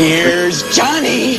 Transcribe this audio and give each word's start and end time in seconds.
Here's 0.00 0.62
Johnny. 0.74 1.38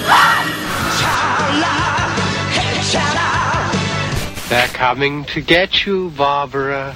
They're 4.50 4.68
coming 4.68 5.26
to 5.26 5.42
get 5.42 5.86
you, 5.86 6.10
Barbara. 6.12 6.96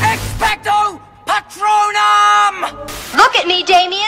Expecto 0.00 1.00
Patronum! 1.26 2.72
Look 3.16 3.36
at 3.36 3.46
me, 3.46 3.62
Damien. 3.62 4.07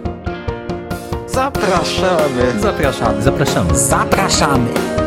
Zapraszamy. 1.33 2.59
Zapraszamy. 2.61 3.21
Zapraszamy. 3.21 3.77
Zapraszamy. 3.77 5.00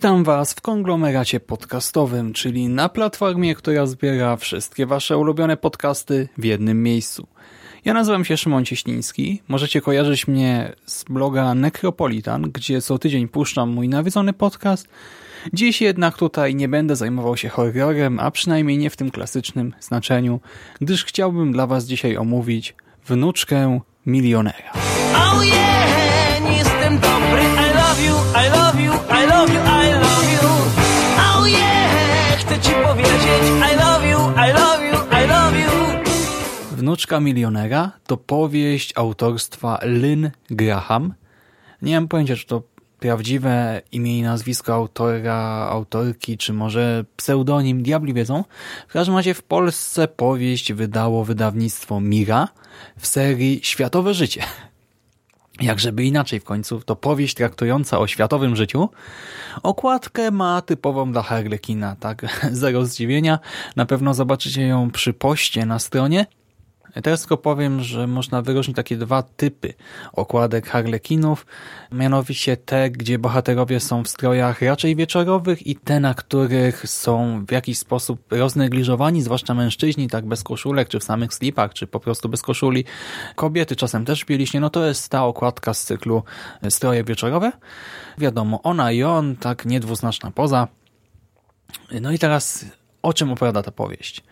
Witam 0.00 0.24
Was 0.24 0.54
w 0.54 0.60
konglomeracie 0.60 1.40
podcastowym, 1.40 2.32
czyli 2.32 2.68
na 2.68 2.88
platformie, 2.88 3.54
która 3.54 3.86
zbiera 3.86 4.36
wszystkie 4.36 4.86
Wasze 4.86 5.18
ulubione 5.18 5.56
podcasty 5.56 6.28
w 6.38 6.44
jednym 6.44 6.82
miejscu. 6.82 7.26
Ja 7.84 7.94
nazywam 7.94 8.24
się 8.24 8.36
Szymon 8.36 8.64
Cieśliński. 8.64 9.42
Możecie 9.48 9.80
kojarzyć 9.80 10.28
mnie 10.28 10.72
z 10.86 11.04
bloga 11.04 11.54
Necropolitan, 11.54 12.42
gdzie 12.42 12.80
co 12.80 12.98
tydzień 12.98 13.28
puszczam 13.28 13.70
mój 13.70 13.88
nawiedzony 13.88 14.32
podcast. 14.32 14.88
Dziś 15.52 15.80
jednak 15.80 16.16
tutaj 16.16 16.54
nie 16.54 16.68
będę 16.68 16.96
zajmował 16.96 17.36
się 17.36 17.48
horrorem, 17.48 18.20
a 18.20 18.30
przynajmniej 18.30 18.78
nie 18.78 18.90
w 18.90 18.96
tym 18.96 19.10
klasycznym 19.10 19.74
znaczeniu, 19.80 20.40
gdyż 20.80 21.04
chciałbym 21.04 21.52
dla 21.52 21.66
Was 21.66 21.84
dzisiaj 21.84 22.16
omówić 22.16 22.74
wnuczkę 23.06 23.80
milionera. 24.06 24.72
Oh 25.14 25.44
yeah, 25.44 26.56
jestem 26.58 26.98
dobry. 26.98 27.42
I 27.42 27.74
love 27.74 28.02
you, 28.02 28.14
I 28.34 28.50
love 28.50 28.82
you, 28.82 28.92
I 28.92 29.26
love 29.26 29.54
you, 29.54 29.60
I 29.60 29.79
Wnuczka 36.90 37.20
milionera 37.20 37.92
to 38.06 38.16
powieść 38.16 38.92
autorstwa 38.96 39.78
Lynn 39.82 40.30
Graham. 40.50 41.14
Nie 41.82 41.94
mam 41.94 42.08
pojęcia, 42.08 42.36
czy 42.36 42.46
to 42.46 42.62
prawdziwe 42.98 43.82
imię 43.92 44.18
i 44.18 44.22
nazwisko 44.22 44.74
autora, 44.74 45.68
autorki, 45.70 46.38
czy 46.38 46.52
może 46.52 47.04
pseudonim, 47.16 47.82
diabli 47.82 48.14
wiedzą. 48.14 48.44
W 48.88 48.92
każdym 48.92 49.16
razie 49.16 49.34
w 49.34 49.42
Polsce 49.42 50.08
powieść 50.08 50.72
wydało 50.72 51.24
wydawnictwo 51.24 52.00
Mira 52.00 52.48
w 52.98 53.06
serii 53.06 53.60
Światowe 53.62 54.14
Życie. 54.14 54.42
Jak 55.60 55.80
żeby 55.80 56.04
inaczej 56.04 56.40
w 56.40 56.44
końcu, 56.44 56.80
to 56.80 56.96
powieść 56.96 57.34
traktująca 57.34 57.98
o 57.98 58.06
światowym 58.06 58.56
życiu. 58.56 58.88
Okładkę 59.62 60.30
ma 60.30 60.62
typową 60.62 61.12
dla 61.12 61.22
Harlekina, 61.22 61.96
tak, 62.00 62.40
zero 62.52 62.86
zdziwienia. 62.86 63.38
Na 63.76 63.86
pewno 63.86 64.14
zobaczycie 64.14 64.62
ją 64.62 64.90
przy 64.90 65.12
poście 65.12 65.66
na 65.66 65.78
stronie. 65.78 66.26
Teraz 67.02 67.20
tylko 67.20 67.36
powiem, 67.36 67.80
że 67.80 68.06
można 68.06 68.42
wyróżnić 68.42 68.76
takie 68.76 68.96
dwa 68.96 69.22
typy 69.22 69.74
okładek 70.12 70.68
harlekinów, 70.68 71.46
mianowicie 71.92 72.56
te, 72.56 72.90
gdzie 72.90 73.18
bohaterowie 73.18 73.80
są 73.80 74.04
w 74.04 74.08
strojach 74.08 74.62
raczej 74.62 74.96
wieczorowych 74.96 75.66
i 75.66 75.76
te, 75.76 76.00
na 76.00 76.14
których 76.14 76.88
są 76.88 77.44
w 77.48 77.52
jakiś 77.52 77.78
sposób 77.78 78.32
roznegliżowani, 78.32 79.22
zwłaszcza 79.22 79.54
mężczyźni, 79.54 80.08
tak 80.08 80.26
bez 80.26 80.42
koszulek, 80.42 80.88
czy 80.88 80.98
w 80.98 81.04
samych 81.04 81.34
slipach, 81.34 81.74
czy 81.74 81.86
po 81.86 82.00
prostu 82.00 82.28
bez 82.28 82.42
koszuli. 82.42 82.84
Kobiety 83.36 83.76
czasem 83.76 84.04
też 84.04 84.24
bieliśnie, 84.24 84.60
no 84.60 84.70
to 84.70 84.86
jest 84.86 85.08
ta 85.08 85.24
okładka 85.24 85.74
z 85.74 85.84
cyklu 85.84 86.22
stroje 86.68 87.04
wieczorowe. 87.04 87.52
Wiadomo, 88.18 88.62
ona 88.62 88.92
i 88.92 89.02
on, 89.02 89.36
tak 89.36 89.66
niedwuznaczna 89.66 90.30
poza. 90.30 90.68
No 92.00 92.12
i 92.12 92.18
teraz 92.18 92.64
o 93.02 93.12
czym 93.12 93.32
opowiada 93.32 93.62
ta 93.62 93.70
powieść? 93.70 94.22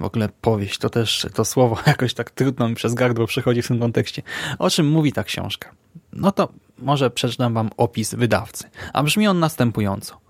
W 0.00 0.04
ogóle 0.04 0.28
powieść, 0.40 0.78
to 0.78 0.90
też 0.90 1.26
to 1.34 1.44
słowo 1.44 1.78
jakoś 1.86 2.14
tak 2.14 2.30
trudno 2.30 2.68
mi 2.68 2.74
przez 2.74 2.94
gardło 2.94 3.26
przychodzi 3.26 3.62
w 3.62 3.68
tym 3.68 3.80
kontekście. 3.80 4.22
O 4.58 4.70
czym 4.70 4.88
mówi 4.88 5.12
ta 5.12 5.24
książka? 5.24 5.70
No 6.12 6.32
to 6.32 6.48
może 6.78 7.10
przeczytam 7.10 7.54
wam 7.54 7.70
opis 7.76 8.14
wydawcy. 8.14 8.70
A 8.92 9.02
brzmi 9.02 9.28
on 9.28 9.38
następująco. 9.38 10.20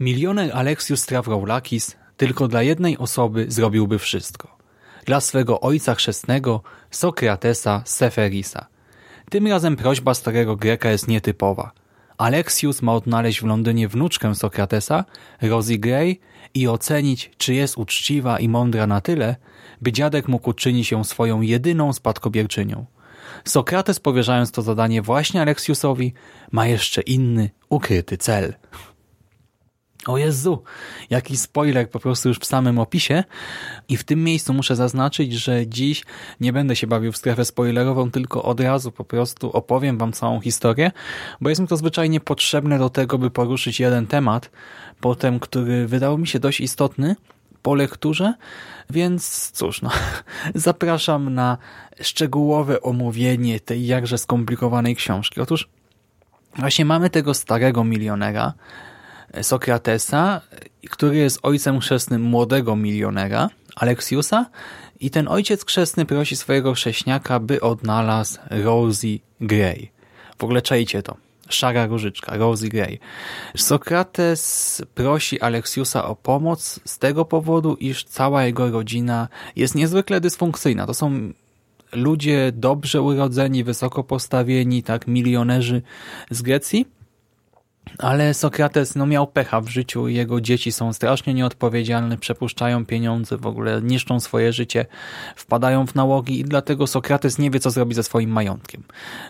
Milioner 0.00 0.50
Alexius 0.56 1.06
Travroulakis 1.06 1.96
tylko 2.16 2.48
dla 2.48 2.62
jednej 2.62 2.98
osoby 2.98 3.46
zrobiłby 3.48 3.98
wszystko. 3.98 4.56
Dla 5.04 5.20
swego 5.20 5.60
ojca 5.60 5.94
chrzestnego 5.94 6.62
Sokratesa 6.90 7.82
Seferisa. 7.84 8.66
Tym 9.30 9.46
razem 9.46 9.76
prośba 9.76 10.14
starego 10.14 10.56
Greka 10.56 10.90
jest 10.90 11.08
nietypowa. 11.08 11.72
Alexius 12.18 12.82
ma 12.82 12.94
odnaleźć 12.94 13.40
w 13.40 13.44
Londynie 13.44 13.88
wnuczkę 13.88 14.34
Sokratesa, 14.34 15.04
Rosie 15.42 15.78
Gray, 15.78 16.20
i 16.54 16.68
ocenić, 16.68 17.30
czy 17.38 17.54
jest 17.54 17.78
uczciwa 17.78 18.38
i 18.38 18.48
mądra 18.48 18.86
na 18.86 19.00
tyle, 19.00 19.36
by 19.80 19.92
dziadek 19.92 20.28
mógł 20.28 20.50
uczynić 20.50 20.90
ją 20.90 21.04
swoją 21.04 21.40
jedyną 21.40 21.92
spadkobierczynią. 21.92 22.86
Sokrates, 23.44 24.00
powierzając 24.00 24.50
to 24.50 24.62
zadanie 24.62 25.02
właśnie 25.02 25.42
Aleksiusowi, 25.42 26.12
ma 26.52 26.66
jeszcze 26.66 27.00
inny, 27.00 27.50
ukryty 27.68 28.18
cel. 28.18 28.54
O 30.06 30.18
Jezu, 30.18 30.62
jaki 31.10 31.36
spoiler 31.36 31.90
po 31.90 32.00
prostu 32.00 32.28
już 32.28 32.38
w 32.38 32.44
samym 32.44 32.78
opisie. 32.78 33.24
I 33.88 33.96
w 33.96 34.04
tym 34.04 34.24
miejscu 34.24 34.54
muszę 34.54 34.76
zaznaczyć, 34.76 35.32
że 35.32 35.66
dziś 35.66 36.04
nie 36.40 36.52
będę 36.52 36.76
się 36.76 36.86
bawił 36.86 37.12
w 37.12 37.16
strefę 37.16 37.44
spoilerową, 37.44 38.10
tylko 38.10 38.42
od 38.42 38.60
razu 38.60 38.92
po 38.92 39.04
prostu 39.04 39.50
opowiem 39.50 39.98
wam 39.98 40.12
całą 40.12 40.40
historię, 40.40 40.92
bo 41.40 41.48
jest 41.48 41.60
mi 41.60 41.68
to 41.68 41.76
zwyczajnie 41.76 42.20
potrzebne 42.20 42.78
do 42.78 42.90
tego, 42.90 43.18
by 43.18 43.30
poruszyć 43.30 43.80
jeden 43.80 44.06
temat, 44.06 44.50
potem, 45.00 45.40
który 45.40 45.86
wydał 45.86 46.18
mi 46.18 46.26
się 46.26 46.38
dość 46.38 46.60
istotny 46.60 47.16
po 47.62 47.74
lekturze, 47.74 48.34
więc 48.90 49.50
cóż, 49.50 49.82
no, 49.82 49.90
zapraszam 50.54 51.34
na 51.34 51.58
szczegółowe 52.00 52.80
omówienie 52.80 53.60
tej 53.60 53.86
jakże 53.86 54.18
skomplikowanej 54.18 54.96
książki. 54.96 55.40
Otóż 55.40 55.68
właśnie 56.58 56.84
mamy 56.84 57.10
tego 57.10 57.34
starego 57.34 57.84
milionera, 57.84 58.54
Sokratesa, 59.42 60.40
który 60.90 61.16
jest 61.16 61.38
ojcem 61.42 61.80
chrzestnym 61.80 62.22
młodego 62.22 62.76
milionera, 62.76 63.50
Aleksiusa 63.76 64.46
i 65.00 65.10
ten 65.10 65.28
ojciec 65.28 65.64
chrzestny 65.66 66.06
prosi 66.06 66.36
swojego 66.36 66.74
chrześniaka, 66.74 67.40
by 67.40 67.60
odnalazł 67.60 68.38
Rosie 68.50 69.18
Gray. 69.40 69.90
W 70.38 70.44
ogóle 70.44 70.62
czajcie 70.62 71.02
to. 71.02 71.16
Szara 71.48 71.86
różyczka, 71.86 72.36
Rosie 72.36 72.68
Gray. 72.68 72.98
Sokrates 73.56 74.82
prosi 74.94 75.40
Aleksiusa 75.40 76.04
o 76.04 76.16
pomoc 76.16 76.80
z 76.84 76.98
tego 76.98 77.24
powodu, 77.24 77.74
iż 77.74 78.04
cała 78.04 78.44
jego 78.44 78.70
rodzina 78.70 79.28
jest 79.56 79.74
niezwykle 79.74 80.20
dysfunkcyjna. 80.20 80.86
To 80.86 80.94
są 80.94 81.32
ludzie 81.92 82.52
dobrze 82.52 83.02
urodzeni, 83.02 83.64
wysoko 83.64 84.04
postawieni, 84.04 84.82
tak 84.82 85.06
milionerzy 85.06 85.82
z 86.30 86.42
Grecji, 86.42 86.86
ale 87.98 88.34
Sokrates 88.34 88.94
no, 88.94 89.06
miał 89.06 89.26
pecha 89.26 89.60
w 89.60 89.68
życiu 89.68 90.08
i 90.08 90.14
jego 90.14 90.40
dzieci 90.40 90.72
są 90.72 90.92
strasznie 90.92 91.34
nieodpowiedzialne, 91.34 92.18
przepuszczają 92.18 92.86
pieniądze, 92.86 93.36
w 93.36 93.46
ogóle 93.46 93.82
niszczą 93.82 94.20
swoje 94.20 94.52
życie, 94.52 94.86
wpadają 95.36 95.86
w 95.86 95.94
nałogi 95.94 96.40
i 96.40 96.44
dlatego 96.44 96.86
Sokrates 96.86 97.38
nie 97.38 97.50
wie, 97.50 97.60
co 97.60 97.70
zrobi 97.70 97.94
ze 97.94 98.02
swoim 98.02 98.30
majątkiem. 98.30 98.82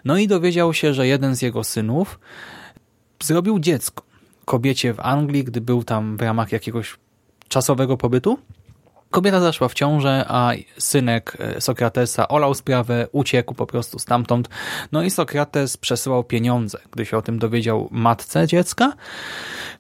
No 0.05 0.19
i 0.19 0.29
dowiedział 0.29 0.75
się, 0.75 0.95
że 0.95 1.07
jeden 1.07 1.37
z 1.37 1.43
jego 1.43 1.65
synów 1.65 2.21
zrobił 3.23 3.59
dziecko 3.59 4.05
kobiecie 4.45 4.95
w 4.95 5.01
Anglii, 5.01 5.45
gdy 5.45 5.61
był 5.61 5.85
tam 5.85 6.17
w 6.17 6.23
ramach 6.23 6.53
jakiegoś 6.53 6.97
czasowego 7.49 7.97
pobytu. 7.97 8.39
Kobieta 9.15 9.41
zaszła 9.41 9.69
w 9.69 9.75
ciążę, 9.75 10.25
a 10.29 10.53
synek 10.79 11.37
e, 11.41 11.61
Sokratesa 11.61 12.29
olał 12.29 12.55
sprawę, 12.55 13.09
uciekł 13.13 13.55
po 13.55 13.67
prostu 13.67 13.99
stamtąd. 13.99 14.49
No 14.93 15.03
i 15.03 15.11
Sokrates 15.11 15.77
przesyłał 15.77 16.25
pieniądze, 16.25 16.79
gdy 16.91 17.07
się 17.07 17.17
o 17.17 17.23
tym 17.23 17.39
dowiedział 17.39 17.89
matce 17.91 18.47
dziecka. 18.47 18.93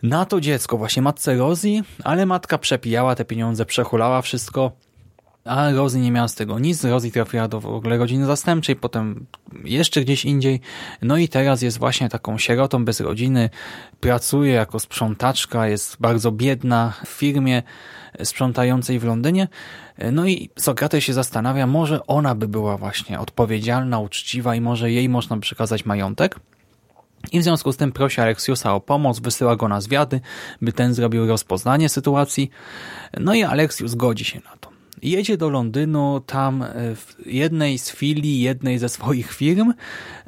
Na 0.02 0.24
to 0.24 0.40
dziecko, 0.40 0.76
właśnie 0.76 1.02
matce 1.02 1.34
Rosji, 1.34 1.82
ale 2.04 2.26
matka 2.26 2.58
przepijała 2.58 3.14
te 3.14 3.24
pieniądze, 3.24 3.66
przechulała 3.66 4.22
wszystko 4.22 4.72
a 5.44 5.70
Rosie 5.70 5.98
nie 5.98 6.12
miała 6.12 6.28
z 6.28 6.34
tego 6.34 6.58
nic. 6.58 6.84
Rosie 6.84 7.10
trafiła 7.10 7.48
do 7.48 7.60
w 7.60 7.66
ogóle 7.66 7.98
rodziny 7.98 8.26
zastępczej, 8.26 8.76
potem 8.76 9.26
jeszcze 9.64 10.00
gdzieś 10.00 10.24
indziej. 10.24 10.60
No 11.02 11.16
i 11.16 11.28
teraz 11.28 11.62
jest 11.62 11.78
właśnie 11.78 12.08
taką 12.08 12.38
sierotą 12.38 12.84
bez 12.84 13.00
rodziny. 13.00 13.50
Pracuje 14.00 14.52
jako 14.52 14.80
sprzątaczka, 14.80 15.68
jest 15.68 15.96
bardzo 16.00 16.32
biedna 16.32 16.92
w 17.04 17.08
firmie 17.08 17.62
sprzątającej 18.22 18.98
w 18.98 19.04
Londynie. 19.04 19.48
No 20.12 20.26
i 20.26 20.50
Sokrates 20.56 21.04
się 21.04 21.12
zastanawia, 21.12 21.66
może 21.66 22.06
ona 22.06 22.34
by 22.34 22.48
była 22.48 22.76
właśnie 22.76 23.20
odpowiedzialna, 23.20 23.98
uczciwa 23.98 24.54
i 24.54 24.60
może 24.60 24.90
jej 24.90 25.08
można 25.08 25.38
przekazać 25.38 25.84
majątek. 25.84 26.40
I 27.32 27.40
w 27.40 27.42
związku 27.42 27.72
z 27.72 27.76
tym 27.76 27.92
prosi 27.92 28.20
Aleksiusa 28.20 28.74
o 28.74 28.80
pomoc, 28.80 29.20
wysyła 29.20 29.56
go 29.56 29.68
na 29.68 29.80
zwiady, 29.80 30.20
by 30.62 30.72
ten 30.72 30.94
zrobił 30.94 31.26
rozpoznanie 31.26 31.88
sytuacji. 31.88 32.50
No 33.20 33.34
i 33.34 33.42
Aleksius 33.42 33.94
godzi 33.94 34.24
się 34.24 34.40
na 34.44 34.56
to 34.60 34.73
jedzie 35.02 35.36
do 35.36 35.48
Londynu, 35.48 36.20
tam 36.26 36.62
e, 36.62 36.68
w 36.94 37.16
jednej 37.26 37.78
z 37.78 37.90
filii, 37.90 38.40
jednej 38.40 38.78
ze 38.78 38.88
swoich 38.88 39.32
firm 39.32 39.72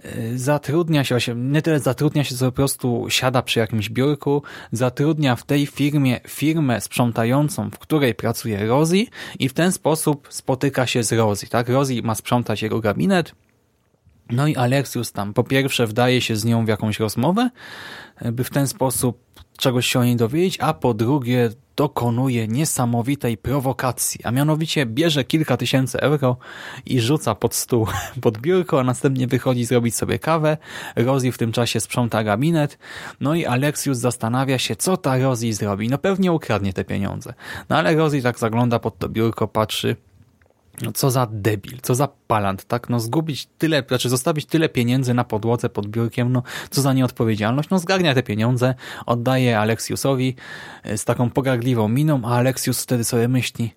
e, 0.02 0.38
zatrudnia 0.38 1.04
się, 1.04 1.34
nie 1.36 1.62
tyle 1.62 1.80
zatrudnia 1.80 2.24
się, 2.24 2.34
co 2.34 2.46
po 2.46 2.52
prostu 2.52 3.06
siada 3.08 3.42
przy 3.42 3.58
jakimś 3.58 3.90
biurku, 3.90 4.42
zatrudnia 4.72 5.36
w 5.36 5.44
tej 5.44 5.66
firmie 5.66 6.20
firmę 6.28 6.80
sprzątającą, 6.80 7.70
w 7.70 7.78
której 7.78 8.14
pracuje 8.14 8.66
Rosie 8.66 9.04
i 9.38 9.48
w 9.48 9.52
ten 9.52 9.72
sposób 9.72 10.28
spotyka 10.30 10.86
się 10.86 11.02
z 11.02 11.12
Rosie. 11.12 11.46
Tak? 11.46 11.68
Rosie 11.68 12.02
ma 12.02 12.14
sprzątać 12.14 12.62
jego 12.62 12.80
gabinet, 12.80 13.34
no 14.30 14.46
i 14.46 14.56
Aleksius 14.56 15.12
tam 15.12 15.34
po 15.34 15.44
pierwsze 15.44 15.86
wdaje 15.86 16.20
się 16.20 16.36
z 16.36 16.44
nią 16.44 16.64
w 16.64 16.68
jakąś 16.68 17.00
rozmowę, 17.00 17.50
e, 18.16 18.32
by 18.32 18.44
w 18.44 18.50
ten 18.50 18.66
sposób 18.66 19.25
czegoś 19.56 19.86
się 19.86 20.00
o 20.00 20.04
niej 20.04 20.16
dowiedzieć, 20.16 20.58
a 20.60 20.74
po 20.74 20.94
drugie 20.94 21.50
dokonuje 21.76 22.48
niesamowitej 22.48 23.36
prowokacji, 23.36 24.20
a 24.24 24.30
mianowicie 24.30 24.86
bierze 24.86 25.24
kilka 25.24 25.56
tysięcy 25.56 26.00
euro 26.00 26.36
i 26.86 27.00
rzuca 27.00 27.34
pod 27.34 27.54
stół, 27.54 27.86
pod 28.22 28.38
biurko, 28.38 28.80
a 28.80 28.84
następnie 28.84 29.26
wychodzi 29.26 29.64
zrobić 29.64 29.96
sobie 29.96 30.18
kawę. 30.18 30.56
Rosie 30.96 31.32
w 31.32 31.38
tym 31.38 31.52
czasie 31.52 31.80
sprząta 31.80 32.24
gabinet, 32.24 32.78
no 33.20 33.34
i 33.34 33.46
Aleksius 33.46 33.98
zastanawia 33.98 34.58
się, 34.58 34.76
co 34.76 34.96
ta 34.96 35.18
Rosie 35.18 35.52
zrobi. 35.52 35.88
No 35.88 35.98
pewnie 35.98 36.32
ukradnie 36.32 36.72
te 36.72 36.84
pieniądze. 36.84 37.34
No 37.68 37.76
ale 37.76 37.94
Rosie 37.94 38.22
tak 38.22 38.38
zagląda 38.38 38.78
pod 38.78 38.98
to 38.98 39.08
biurko, 39.08 39.48
patrzy, 39.48 39.96
no 40.82 40.92
co 40.92 41.10
za 41.10 41.26
debil, 41.30 41.78
co 41.82 41.94
za 41.94 42.08
palant, 42.26 42.64
tak? 42.64 42.88
No 42.88 43.00
zgubić 43.00 43.48
tyle, 43.58 43.82
znaczy 43.88 44.08
zostawić 44.08 44.46
tyle 44.46 44.68
pieniędzy 44.68 45.14
na 45.14 45.24
podłodze 45.24 45.68
pod 45.68 45.86
biurkiem, 45.86 46.32
no 46.32 46.42
co 46.70 46.82
za 46.82 46.92
nieodpowiedzialność. 46.92 47.70
No 47.70 47.78
zgarnia 47.78 48.14
te 48.14 48.22
pieniądze, 48.22 48.74
oddaje 49.06 49.58
Aleksiusowi 49.58 50.34
e, 50.82 50.98
z 50.98 51.04
taką 51.04 51.30
pogargliwą 51.30 51.88
miną, 51.88 52.20
a 52.24 52.28
Aleksius 52.28 52.82
wtedy 52.82 53.04
sobie 53.04 53.28
myśli, 53.28 53.74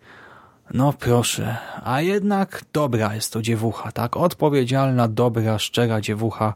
no 0.74 0.94
proszę, 0.94 1.58
a 1.84 2.02
jednak 2.02 2.64
dobra 2.74 3.16
jest 3.16 3.34
to 3.34 3.42
dziewucha, 3.42 3.92
tak? 3.92 4.18
Odpowiedzialna, 4.18 5.08
dobra, 5.08 5.60
szczera 5.60 6.02
dziewucha. 6.02 6.54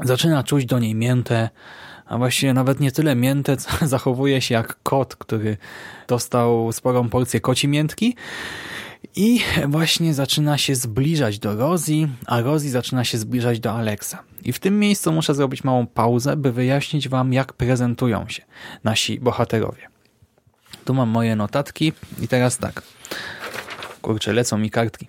Zaczyna 0.00 0.42
czuć 0.42 0.66
do 0.66 0.78
niej 0.78 0.94
miętę, 0.94 1.50
a 2.06 2.18
właściwie 2.18 2.54
nawet 2.54 2.80
nie 2.80 2.92
tyle 2.92 3.16
miętę, 3.16 3.56
co 3.62 3.86
zachowuje 3.86 4.40
się 4.40 4.54
jak 4.54 4.82
kot, 4.82 5.16
który 5.16 5.56
dostał 6.08 6.72
sporą 6.72 7.08
porcję 7.08 7.40
koci 7.40 7.68
miętki 7.68 8.16
i 9.16 9.40
właśnie 9.68 10.14
zaczyna 10.14 10.58
się 10.58 10.74
zbliżać 10.74 11.38
do 11.38 11.56
Rosie, 11.56 12.08
a 12.26 12.40
Rosie 12.40 12.68
zaczyna 12.68 13.04
się 13.04 13.18
zbliżać 13.18 13.60
do 13.60 13.72
Alexa. 13.72 14.22
I 14.44 14.52
w 14.52 14.58
tym 14.58 14.78
miejscu 14.78 15.12
muszę 15.12 15.34
zrobić 15.34 15.64
małą 15.64 15.86
pauzę, 15.86 16.36
by 16.36 16.52
wyjaśnić 16.52 17.08
wam, 17.08 17.32
jak 17.32 17.52
prezentują 17.52 18.28
się 18.28 18.42
nasi 18.84 19.20
bohaterowie. 19.20 19.88
Tu 20.84 20.94
mam 20.94 21.08
moje 21.08 21.36
notatki 21.36 21.92
i 22.20 22.28
teraz 22.28 22.58
tak. 22.58 22.82
Kurczę, 24.02 24.32
lecą 24.32 24.58
mi 24.58 24.70
kartki. 24.70 25.08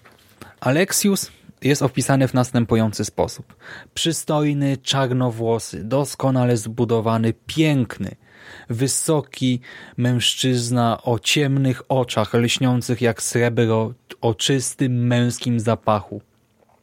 Alexius 0.60 1.32
jest 1.62 1.82
opisany 1.82 2.28
w 2.28 2.34
następujący 2.34 3.06
sposób. 3.06 3.56
Przystojny, 3.94 4.78
czarnowłosy, 4.78 5.84
doskonale 5.84 6.58
zbudowany, 6.58 7.34
piękny– 7.46 8.16
Wysoki 8.70 9.60
mężczyzna 9.98 11.04
o 11.04 11.20
ciemnych 11.20 11.82
oczach, 11.90 12.34
lśniących 12.34 13.02
jak 13.02 13.22
srebro, 13.22 13.94
o 14.22 14.34
czystym 14.34 15.08
męskim 15.08 15.60
zapachu. 15.60 16.22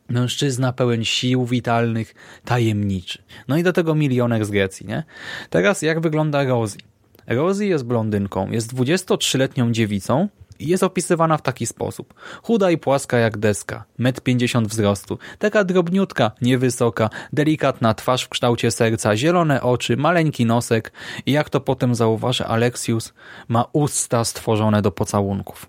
Mężczyzna 0.08 0.72
pełen 0.72 1.04
sił 1.04 1.46
witalnych, 1.46 2.14
tajemniczy. 2.44 3.22
No 3.48 3.56
i 3.56 3.62
do 3.62 3.72
tego 3.72 3.94
milioner 3.94 4.44
z 4.44 4.50
Grecji, 4.50 4.86
nie? 4.86 5.04
Teraz 5.50 5.82
jak 5.82 6.00
wygląda 6.00 6.44
Rosie? 6.44 6.78
Rosie 7.26 7.64
jest 7.64 7.84
blondynką, 7.84 8.50
jest 8.50 8.74
23-letnią 8.74 9.70
dziewicą, 9.70 10.28
jest 10.60 10.82
opisywana 10.82 11.36
w 11.36 11.42
taki 11.42 11.66
sposób. 11.66 12.14
Chuda 12.42 12.70
i 12.70 12.78
płaska 12.78 13.18
jak 13.18 13.38
deska, 13.38 13.84
1,50 14.00 14.58
m 14.58 14.66
wzrostu, 14.66 15.18
taka 15.38 15.64
drobniutka, 15.64 16.32
niewysoka, 16.42 17.10
delikatna 17.32 17.94
twarz 17.94 18.24
w 18.24 18.28
kształcie 18.28 18.70
serca, 18.70 19.16
zielone 19.16 19.62
oczy, 19.62 19.96
maleńki 19.96 20.46
nosek 20.46 20.92
i 21.26 21.32
jak 21.32 21.50
to 21.50 21.60
potem 21.60 21.94
zauważy 21.94 22.46
Aleksius, 22.46 23.14
ma 23.48 23.64
usta 23.72 24.24
stworzone 24.24 24.82
do 24.82 24.90
pocałunków. 24.90 25.66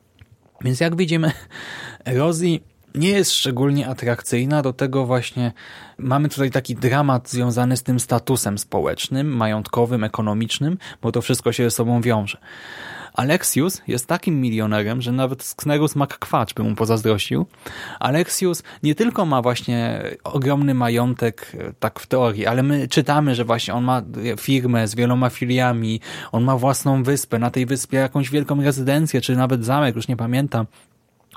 Więc 0.62 0.80
jak 0.80 0.96
widzimy, 0.96 1.32
Rosie 2.06 2.60
nie 2.96 3.10
jest 3.10 3.32
szczególnie 3.32 3.88
atrakcyjna, 3.88 4.62
do 4.62 4.74
tego 4.74 5.06
właśnie 5.06 5.54
mamy 5.98 6.30
tutaj 6.30 6.52
taki 6.52 6.76
dramat 6.76 7.30
związany 7.30 7.78
z 7.78 7.84
tym 7.84 8.00
statusem 8.00 8.58
społecznym, 8.58 9.28
majątkowym, 9.28 10.04
ekonomicznym, 10.04 10.78
bo 11.02 11.12
to 11.12 11.22
wszystko 11.22 11.52
się 11.52 11.64
ze 11.64 11.72
sobą 11.72 12.02
wiąże. 12.02 12.38
Alexius 13.16 13.82
jest 13.88 14.08
takim 14.08 14.42
milionerem, 14.42 15.02
że 15.02 15.12
nawet 15.12 15.44
Sknerus 15.44 15.96
McQuatch 15.96 16.54
by 16.54 16.64
mu 16.64 16.76
pozazdrościł. 16.76 17.46
Alexius 18.00 18.64
nie 18.84 18.96
tylko 18.96 19.26
ma 19.26 19.42
właśnie 19.42 20.04
ogromny 20.24 20.74
majątek, 20.74 21.56
e, 21.60 21.74
tak 21.80 22.00
w 22.00 22.08
teorii, 22.08 22.46
ale 22.46 22.64
my 22.64 22.88
czytamy, 22.88 23.36
że 23.36 23.46
właśnie 23.46 23.74
on 23.74 23.84
ma 23.84 24.02
firmę 24.40 24.88
z 24.88 24.96
wieloma 24.96 25.30
filiami, 25.30 26.00
on 26.32 26.44
ma 26.44 26.58
własną 26.58 27.04
wyspę, 27.04 27.40
na 27.40 27.52
tej 27.52 27.66
wyspie 27.66 27.98
jakąś 27.98 28.30
wielką 28.30 28.64
rezydencję, 28.64 29.22
czy 29.22 29.36
nawet 29.36 29.66
zamek, 29.66 29.96
już 29.96 30.08
nie 30.08 30.18
pamiętam. 30.18 30.66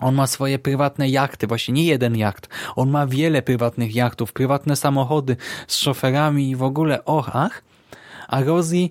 On 0.00 0.14
ma 0.14 0.26
swoje 0.26 0.58
prywatne 0.58 1.08
jachty, 1.08 1.46
właśnie 1.46 1.74
nie 1.74 1.84
jeden 1.84 2.16
jacht. 2.16 2.48
On 2.76 2.90
ma 2.90 3.06
wiele 3.06 3.42
prywatnych 3.42 3.94
jachtów, 3.94 4.32
prywatne 4.32 4.76
samochody 4.76 5.36
z 5.66 5.76
szoferami 5.76 6.50
i 6.50 6.56
w 6.56 6.62
ogóle 6.62 7.04
och, 7.04 7.30
ach. 7.32 7.62
A 8.28 8.42
Rosie 8.42 8.88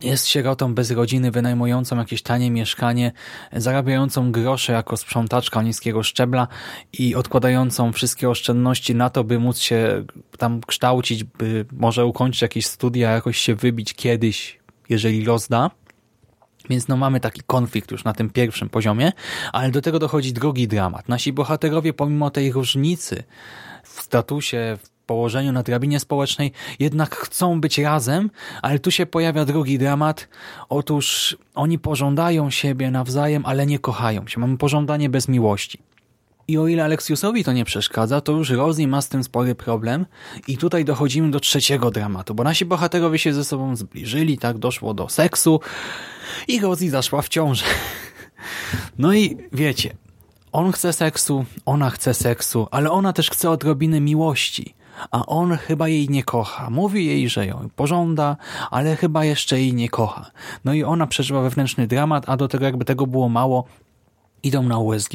jest 0.00 0.26
sierotą 0.26 0.74
bez 0.74 0.90
rodziny, 0.90 1.30
wynajmującą 1.30 1.96
jakieś 1.96 2.22
tanie 2.22 2.50
mieszkanie, 2.50 3.12
zarabiającą 3.52 4.32
grosze 4.32 4.72
jako 4.72 4.96
sprzątaczka 4.96 5.62
niskiego 5.62 6.02
szczebla 6.02 6.48
i 6.92 7.14
odkładającą 7.14 7.92
wszystkie 7.92 8.30
oszczędności 8.30 8.94
na 8.94 9.10
to, 9.10 9.24
by 9.24 9.38
móc 9.38 9.58
się 9.58 10.04
tam 10.38 10.60
kształcić, 10.60 11.24
by 11.24 11.66
może 11.72 12.06
ukończyć 12.06 12.42
jakieś 12.42 12.66
studia, 12.66 13.10
jakoś 13.10 13.38
się 13.38 13.54
wybić 13.54 13.94
kiedyś, 13.94 14.58
jeżeli 14.88 15.24
los 15.24 15.48
da. 15.48 15.70
Więc 16.70 16.88
no 16.88 16.96
mamy 16.96 17.20
taki 17.20 17.42
konflikt 17.46 17.90
już 17.90 18.04
na 18.04 18.12
tym 18.12 18.30
pierwszym 18.30 18.68
poziomie, 18.68 19.12
ale 19.52 19.70
do 19.70 19.82
tego 19.82 19.98
dochodzi 19.98 20.32
drugi 20.32 20.68
dramat. 20.68 21.08
Nasi 21.08 21.32
bohaterowie 21.32 21.92
pomimo 21.92 22.30
tej 22.30 22.52
różnicy 22.52 23.24
w 23.82 24.00
statusie, 24.00 24.78
w 24.82 24.95
położeniu 25.06 25.52
na 25.52 25.62
drabinie 25.62 26.00
społecznej 26.00 26.52
jednak 26.78 27.16
chcą 27.16 27.60
być 27.60 27.78
razem, 27.78 28.30
ale 28.62 28.78
tu 28.78 28.90
się 28.90 29.06
pojawia 29.06 29.44
drugi 29.44 29.78
dramat. 29.78 30.28
Otóż 30.68 31.36
oni 31.54 31.78
pożądają 31.78 32.50
siebie 32.50 32.90
nawzajem, 32.90 33.46
ale 33.46 33.66
nie 33.66 33.78
kochają 33.78 34.26
się. 34.26 34.40
Mamy 34.40 34.58
pożądanie 34.58 35.10
bez 35.10 35.28
miłości. 35.28 35.78
I 36.48 36.58
o 36.58 36.68
ile 36.68 36.84
Aleksiusowi 36.84 37.44
to 37.44 37.52
nie 37.52 37.64
przeszkadza, 37.64 38.20
to 38.20 38.32
już 38.32 38.50
Rosie 38.50 38.88
ma 38.88 39.02
z 39.02 39.08
tym 39.08 39.24
spory 39.24 39.54
problem 39.54 40.06
i 40.48 40.58
tutaj 40.58 40.84
dochodzimy 40.84 41.30
do 41.30 41.40
trzeciego 41.40 41.90
dramatu, 41.90 42.34
bo 42.34 42.44
nasi 42.44 42.64
bohaterowie 42.64 43.18
się 43.18 43.34
ze 43.34 43.44
sobą 43.44 43.76
zbliżyli, 43.76 44.38
tak 44.38 44.58
doszło 44.58 44.94
do 44.94 45.08
seksu 45.08 45.60
i 46.48 46.60
Rosie 46.60 46.90
zaszła 46.90 47.22
w 47.22 47.28
ciążę. 47.28 47.64
No 48.98 49.14
i 49.14 49.36
wiecie, 49.52 49.96
on 50.52 50.72
chce 50.72 50.92
seksu, 50.92 51.44
ona 51.64 51.90
chce 51.90 52.14
seksu, 52.14 52.68
ale 52.70 52.90
ona 52.90 53.12
też 53.12 53.30
chce 53.30 53.50
odrobiny 53.50 54.00
miłości 54.00 54.74
a 55.10 55.26
on 55.26 55.56
chyba 55.56 55.88
jej 55.88 56.08
nie 56.08 56.24
kocha. 56.24 56.70
Mówi 56.70 57.06
jej, 57.06 57.28
że 57.28 57.46
ją 57.46 57.68
pożąda, 57.76 58.36
ale 58.70 58.96
chyba 58.96 59.24
jeszcze 59.24 59.60
jej 59.60 59.74
nie 59.74 59.88
kocha. 59.88 60.30
No 60.64 60.74
i 60.74 60.84
ona 60.84 61.06
przeżywa 61.06 61.42
wewnętrzny 61.42 61.86
dramat, 61.86 62.28
a 62.28 62.36
do 62.36 62.48
tego 62.48 62.64
jakby 62.64 62.84
tego 62.84 63.06
było 63.06 63.28
mało, 63.28 63.64
Idą 64.42 64.62
na 64.62 64.78
USG, 64.78 65.12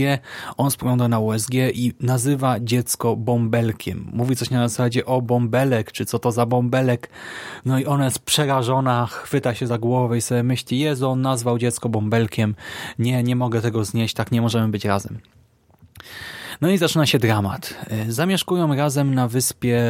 on 0.58 0.72
spogląda 0.72 1.08
na 1.08 1.20
USG 1.20 1.54
i 1.74 1.94
nazywa 2.00 2.60
dziecko 2.60 3.16
bąbelkiem. 3.16 4.10
Mówi 4.14 4.36
coś 4.36 4.50
na 4.50 4.70
zasadzie 4.70 5.06
o 5.06 5.22
bąbelek, 5.22 5.92
czy 5.92 6.06
co 6.06 6.20
to 6.20 6.32
za 6.32 6.46
bąbelek. 6.46 7.10
No 7.66 7.80
i 7.80 7.86
ona 7.86 8.06
jest 8.06 8.20
przerażona, 8.20 9.06
chwyta 9.06 9.56
się 9.56 9.68
za 9.68 9.78
głowę 9.78 10.18
i 10.18 10.22
sobie 10.22 10.44
myśli, 10.44 10.80
Jezu, 10.80 11.10
on 11.10 11.22
nazwał 11.22 11.58
dziecko 11.58 11.90
bąbelkiem. 11.90 12.56
Nie, 13.00 13.24
nie 13.24 13.36
mogę 13.36 13.62
tego 13.62 13.86
znieść, 13.86 14.14
tak 14.14 14.32
nie 14.32 14.42
możemy 14.42 14.68
być 14.68 14.86
razem. 14.86 15.20
No 16.62 16.70
i 16.70 16.77
zaczyna 16.77 17.06
się 17.06 17.20
dramat. 17.20 17.74
Y, 18.08 18.12
Zamieszkują 18.12 18.75
razem 18.75 19.15
na 19.15 19.27
wyspie 19.27 19.82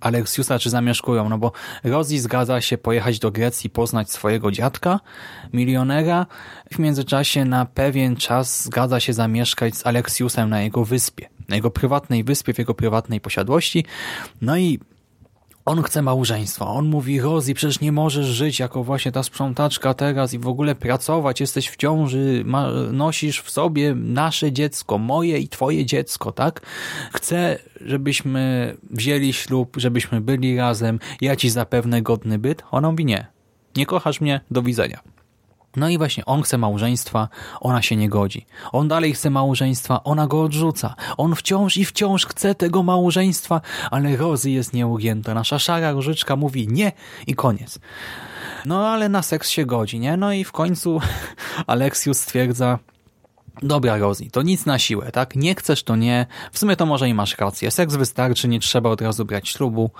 Aleksiusa, 0.00 0.58
czy 0.58 0.70
zamieszkują, 0.70 1.28
no 1.28 1.38
bo 1.38 1.52
Rosie 1.84 2.18
zgadza 2.20 2.60
się 2.60 2.78
pojechać 2.78 3.18
do 3.18 3.30
Grecji, 3.30 3.70
poznać 3.70 4.10
swojego 4.10 4.50
dziadka, 4.50 5.00
milionera. 5.52 6.26
W 6.72 6.78
międzyczasie 6.78 7.44
na 7.44 7.64
pewien 7.64 8.16
czas 8.16 8.64
zgadza 8.64 9.00
się 9.00 9.12
zamieszkać 9.12 9.76
z 9.76 9.86
Aleksiusem 9.86 10.50
na 10.50 10.62
jego 10.62 10.84
wyspie, 10.84 11.28
na 11.48 11.56
jego 11.56 11.70
prywatnej 11.70 12.24
wyspie, 12.24 12.54
w 12.54 12.58
jego 12.58 12.74
prywatnej 12.74 13.20
posiadłości. 13.20 13.84
No 14.42 14.56
i 14.56 14.78
on 15.64 15.82
chce 15.82 16.02
małżeństwa. 16.02 16.66
On 16.66 16.88
mówi, 16.88 17.20
Rosie, 17.20 17.54
przecież 17.54 17.80
nie 17.80 17.92
możesz 17.92 18.26
żyć 18.26 18.58
jako 18.58 18.84
właśnie 18.84 19.12
ta 19.12 19.22
sprzątaczka 19.22 19.94
teraz 19.94 20.34
i 20.34 20.38
w 20.38 20.48
ogóle 20.48 20.74
pracować, 20.74 21.40
jesteś 21.40 21.68
w 21.68 21.76
ciąży, 21.76 22.42
ma, 22.46 22.70
nosisz 22.92 23.40
w 23.40 23.50
sobie 23.50 23.94
nasze 23.94 24.52
dziecko, 24.52 24.98
moje 24.98 25.38
i 25.38 25.48
twoje 25.48 25.86
dziecko, 25.86 26.32
tak? 26.32 26.60
Chcę, 27.12 27.58
żebyśmy 27.80 28.76
wzięli 28.90 29.32
ślub, 29.32 29.76
żebyśmy 29.76 30.20
byli 30.20 30.56
razem, 30.56 30.98
ja 31.20 31.36
ci 31.36 31.50
zapewne 31.50 32.02
godny 32.02 32.38
byt. 32.38 32.62
Ona 32.70 32.90
mówi, 32.90 33.04
nie, 33.04 33.26
nie 33.76 33.86
kochasz 33.86 34.20
mnie, 34.20 34.40
do 34.50 34.62
widzenia. 34.62 35.00
No 35.76 35.88
i 35.88 35.98
właśnie 35.98 36.24
on 36.24 36.42
chce 36.42 36.58
małżeństwa, 36.58 37.28
ona 37.60 37.82
się 37.82 37.96
nie 37.96 38.08
godzi. 38.08 38.46
On 38.72 38.88
dalej 38.88 39.14
chce 39.14 39.30
małżeństwa, 39.30 40.04
ona 40.04 40.26
go 40.26 40.42
odrzuca. 40.42 40.94
On 41.16 41.34
wciąż 41.34 41.76
i 41.76 41.84
wciąż 41.84 42.26
chce 42.26 42.54
tego 42.54 42.82
małżeństwa, 42.82 43.60
ale 43.90 44.16
Rozy 44.16 44.50
jest 44.50 44.72
nieugięta. 44.72 45.34
Nasza 45.34 45.58
szara 45.58 45.92
różyczka 45.92 46.36
mówi 46.36 46.68
nie 46.68 46.92
i 47.26 47.34
koniec. 47.34 47.78
No 48.66 48.88
ale 48.88 49.08
na 49.08 49.22
seks 49.22 49.50
się 49.50 49.66
godzi, 49.66 50.00
nie? 50.00 50.16
No 50.16 50.32
i 50.32 50.44
w 50.44 50.52
końcu 50.52 51.00
Aleksius 51.66 52.18
stwierdza, 52.20 52.78
Dobra, 53.62 53.98
Rosie, 53.98 54.30
to 54.30 54.42
nic 54.42 54.66
na 54.66 54.78
siłę, 54.78 55.12
tak? 55.12 55.36
Nie 55.36 55.54
chcesz, 55.54 55.82
to 55.82 55.96
nie. 55.96 56.26
W 56.52 56.58
sumie 56.58 56.76
to 56.76 56.86
może 56.86 57.08
i 57.08 57.14
masz 57.14 57.38
rację. 57.38 57.70
Seks 57.70 57.96
wystarczy, 57.96 58.48
nie 58.48 58.60
trzeba 58.60 58.90
od 58.90 59.02
razu 59.02 59.24
brać 59.24 59.48
ślubu. 59.48 59.90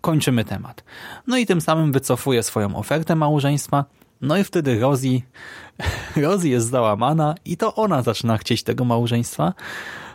Kończymy 0.00 0.44
temat. 0.44 0.84
No 1.26 1.36
i 1.36 1.46
tym 1.46 1.60
samym 1.60 1.92
wycofuje 1.92 2.42
swoją 2.42 2.76
ofertę 2.76 3.16
małżeństwa, 3.16 3.84
no 4.20 4.36
i 4.36 4.44
wtedy 4.44 4.80
Rosie, 4.80 5.20
Rosie 6.16 6.48
jest 6.48 6.68
załamana 6.68 7.34
i 7.44 7.56
to 7.56 7.74
ona 7.74 8.02
zaczyna 8.02 8.38
chcieć 8.38 8.62
tego 8.62 8.84
małżeństwa. 8.84 9.54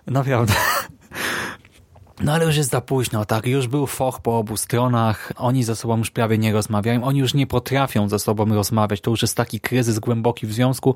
Naprawdę. 0.08 0.54
No 2.24 2.34
ale 2.34 2.46
już 2.46 2.58
jest 2.58 2.70
za 2.70 2.82
późno, 2.82 3.26
tak? 3.26 3.46
Już 3.46 3.68
był 3.68 3.88
foch 3.88 4.22
po 4.22 4.38
obu 4.38 4.58
stronach, 4.58 5.32
oni 5.36 5.64
ze 5.64 5.76
sobą 5.76 5.98
już 5.98 6.12
prawie 6.12 6.38
nie 6.38 6.54
rozmawiają, 6.54 7.04
oni 7.04 7.20
już 7.20 7.34
nie 7.34 7.48
potrafią 7.48 8.10
ze 8.10 8.20
sobą 8.20 8.46
rozmawiać, 8.46 9.02
to 9.02 9.12
już 9.12 9.22
jest 9.22 9.38
taki 9.38 9.60
kryzys 9.60 10.00
głęboki 10.00 10.48
w 10.48 10.54
związku. 10.54 10.96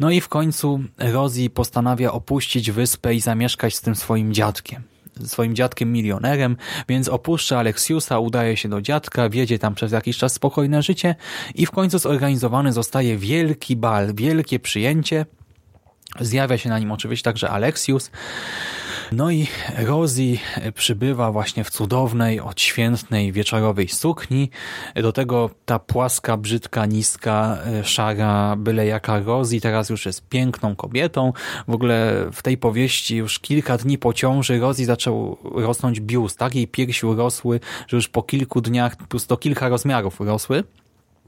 No 0.00 0.10
i 0.10 0.20
w 0.20 0.28
końcu 0.28 0.80
Rosie 0.98 1.50
postanawia 1.50 2.12
opuścić 2.12 2.70
wyspę 2.70 3.14
i 3.14 3.20
zamieszkać 3.20 3.76
z 3.76 3.80
tym 3.80 3.94
swoim 3.94 4.34
dziadkiem 4.34 4.93
swoim 5.24 5.54
dziadkiem 5.54 5.92
milionerem, 5.92 6.56
więc 6.88 7.08
opuszcza 7.08 7.58
Aleksiusa, 7.58 8.18
udaje 8.18 8.56
się 8.56 8.68
do 8.68 8.82
dziadka, 8.82 9.28
wiedzie 9.28 9.58
tam 9.58 9.74
przez 9.74 9.92
jakiś 9.92 10.18
czas 10.18 10.32
spokojne 10.32 10.82
życie 10.82 11.14
i 11.54 11.66
w 11.66 11.70
końcu 11.70 11.98
zorganizowany 11.98 12.72
zostaje 12.72 13.16
wielki 13.16 13.76
bal, 13.76 14.14
wielkie 14.14 14.60
przyjęcie. 14.60 15.26
Zjawia 16.20 16.58
się 16.58 16.68
na 16.68 16.78
nim 16.78 16.92
oczywiście 16.92 17.24
także 17.24 17.50
Aleksius. 17.50 18.10
No 19.12 19.30
i 19.30 19.46
Rosie 19.78 20.36
przybywa 20.74 21.32
właśnie 21.32 21.64
w 21.64 21.70
cudownej, 21.70 22.40
odświętnej, 22.40 23.32
wieczorowej 23.32 23.88
sukni. 23.88 24.50
Do 24.94 25.12
tego 25.12 25.50
ta 25.64 25.78
płaska, 25.78 26.36
brzydka, 26.36 26.86
niska, 26.86 27.58
szara, 27.82 28.56
byle 28.56 28.86
jaka 28.86 29.20
Rosie 29.20 29.60
teraz 29.60 29.90
już 29.90 30.06
jest 30.06 30.28
piękną 30.28 30.76
kobietą. 30.76 31.32
W 31.68 31.74
ogóle 31.74 32.26
w 32.32 32.42
tej 32.42 32.58
powieści 32.58 33.16
już 33.16 33.38
kilka 33.38 33.76
dni 33.76 33.98
po 33.98 34.12
ciąży 34.12 34.60
Rosie 34.60 34.84
zaczął 34.84 35.38
rosnąć 35.54 36.00
biust. 36.00 36.38
Tak? 36.38 36.54
Jej 36.54 36.68
piersi 36.68 37.06
urosły, 37.06 37.60
że 37.88 37.96
już 37.96 38.08
po 38.08 38.22
kilku 38.22 38.60
dniach 38.60 38.96
plus 38.96 39.26
to 39.26 39.36
kilka 39.36 39.68
rozmiarów 39.68 40.20
urosły. 40.20 40.64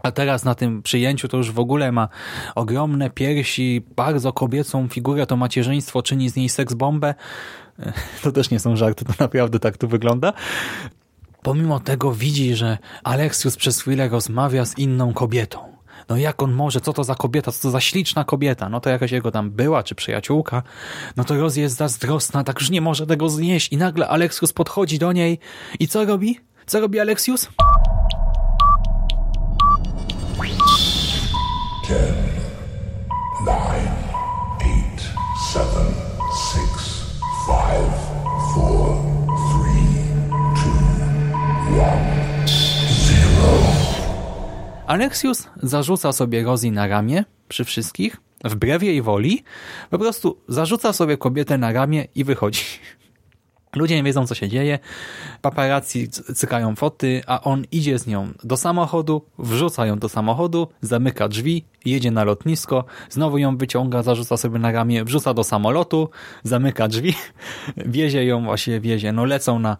A 0.02 0.12
teraz 0.12 0.44
na 0.44 0.54
tym 0.54 0.82
przyjęciu 0.82 1.28
to 1.28 1.36
już 1.36 1.52
w 1.52 1.58
ogóle 1.58 1.92
ma 1.92 2.08
ogromne 2.54 3.10
piersi, 3.10 3.82
bardzo 3.96 4.32
kobiecą 4.32 4.88
figurę, 4.88 5.26
to 5.26 5.36
macierzyństwo 5.36 6.02
czyni 6.02 6.28
z 6.28 6.36
niej 6.36 6.48
seks 6.48 6.74
bombę. 6.74 7.14
To 8.22 8.32
też 8.32 8.50
nie 8.50 8.60
są 8.60 8.76
żarty, 8.76 9.04
to 9.04 9.12
naprawdę 9.18 9.58
tak 9.58 9.78
tu 9.78 9.88
wygląda. 9.88 10.32
Pomimo 11.42 11.80
tego 11.80 12.12
widzi, 12.12 12.54
że 12.54 12.78
Aleksius 13.04 13.56
przez 13.56 13.80
chwilę 13.80 14.08
rozmawia 14.08 14.64
z 14.64 14.78
inną 14.78 15.12
kobietą. 15.12 15.76
No 16.08 16.16
jak 16.16 16.42
on 16.42 16.52
może, 16.52 16.80
co 16.80 16.92
to 16.92 17.04
za 17.04 17.14
kobieta, 17.14 17.52
co 17.52 17.62
to 17.62 17.70
za 17.70 17.80
śliczna 17.80 18.24
kobieta? 18.24 18.68
No 18.68 18.80
to 18.80 18.90
jakaś 18.90 19.12
jego 19.12 19.30
tam 19.30 19.50
była, 19.50 19.82
czy 19.82 19.94
przyjaciółka. 19.94 20.62
No 21.16 21.24
to 21.24 21.36
Rosie 21.36 21.60
jest 21.60 21.76
zazdrosna, 21.76 22.44
tak 22.44 22.60
już 22.60 22.70
nie 22.70 22.80
może 22.80 23.06
tego 23.06 23.28
znieść. 23.28 23.72
I 23.72 23.76
nagle 23.76 24.08
Aleksius 24.08 24.52
podchodzi 24.52 24.98
do 24.98 25.12
niej 25.12 25.38
i 25.80 25.88
co 25.88 26.04
robi? 26.04 26.40
Co 26.66 26.80
robi 26.80 27.00
Aleksius? 27.00 27.48
Aleksius 44.96 45.48
zarzuca 45.62 46.12
sobie 46.12 46.44
Rosie 46.44 46.70
na 46.70 46.86
ramię 46.86 47.24
przy 47.48 47.64
wszystkich, 47.64 48.16
wbrew 48.44 48.82
jej 48.82 49.02
woli, 49.02 49.44
po 49.90 49.98
prostu 49.98 50.42
zarzuca 50.48 50.92
sobie 50.92 51.16
kobietę 51.16 51.58
na 51.58 51.72
ramię 51.72 52.08
i 52.14 52.24
wychodzi. 52.24 52.64
Ludzie 53.76 53.96
nie 53.96 54.02
wiedzą, 54.02 54.26
co 54.26 54.34
się 54.34 54.48
dzieje, 54.48 54.78
paparazzi 55.42 56.08
cykają 56.34 56.76
foty, 56.76 57.22
a 57.26 57.40
on 57.40 57.64
idzie 57.72 57.98
z 57.98 58.06
nią 58.06 58.28
do 58.44 58.56
samochodu, 58.56 59.22
wrzuca 59.38 59.86
ją 59.86 59.98
do 59.98 60.08
samochodu, 60.08 60.68
zamyka 60.80 61.28
drzwi, 61.28 61.64
jedzie 61.84 62.10
na 62.10 62.24
lotnisko, 62.24 62.84
znowu 63.10 63.38
ją 63.38 63.56
wyciąga, 63.56 64.02
zarzuca 64.02 64.36
sobie 64.36 64.58
na 64.58 64.72
ramię, 64.72 65.04
wrzuca 65.04 65.34
do 65.34 65.44
samolotu, 65.44 66.08
zamyka 66.42 66.88
drzwi, 66.88 67.14
wiezie 67.76 68.24
ją, 68.24 68.44
właśnie 68.44 68.80
wiezie, 68.80 69.12
no 69.12 69.24
lecą 69.24 69.58
na 69.58 69.76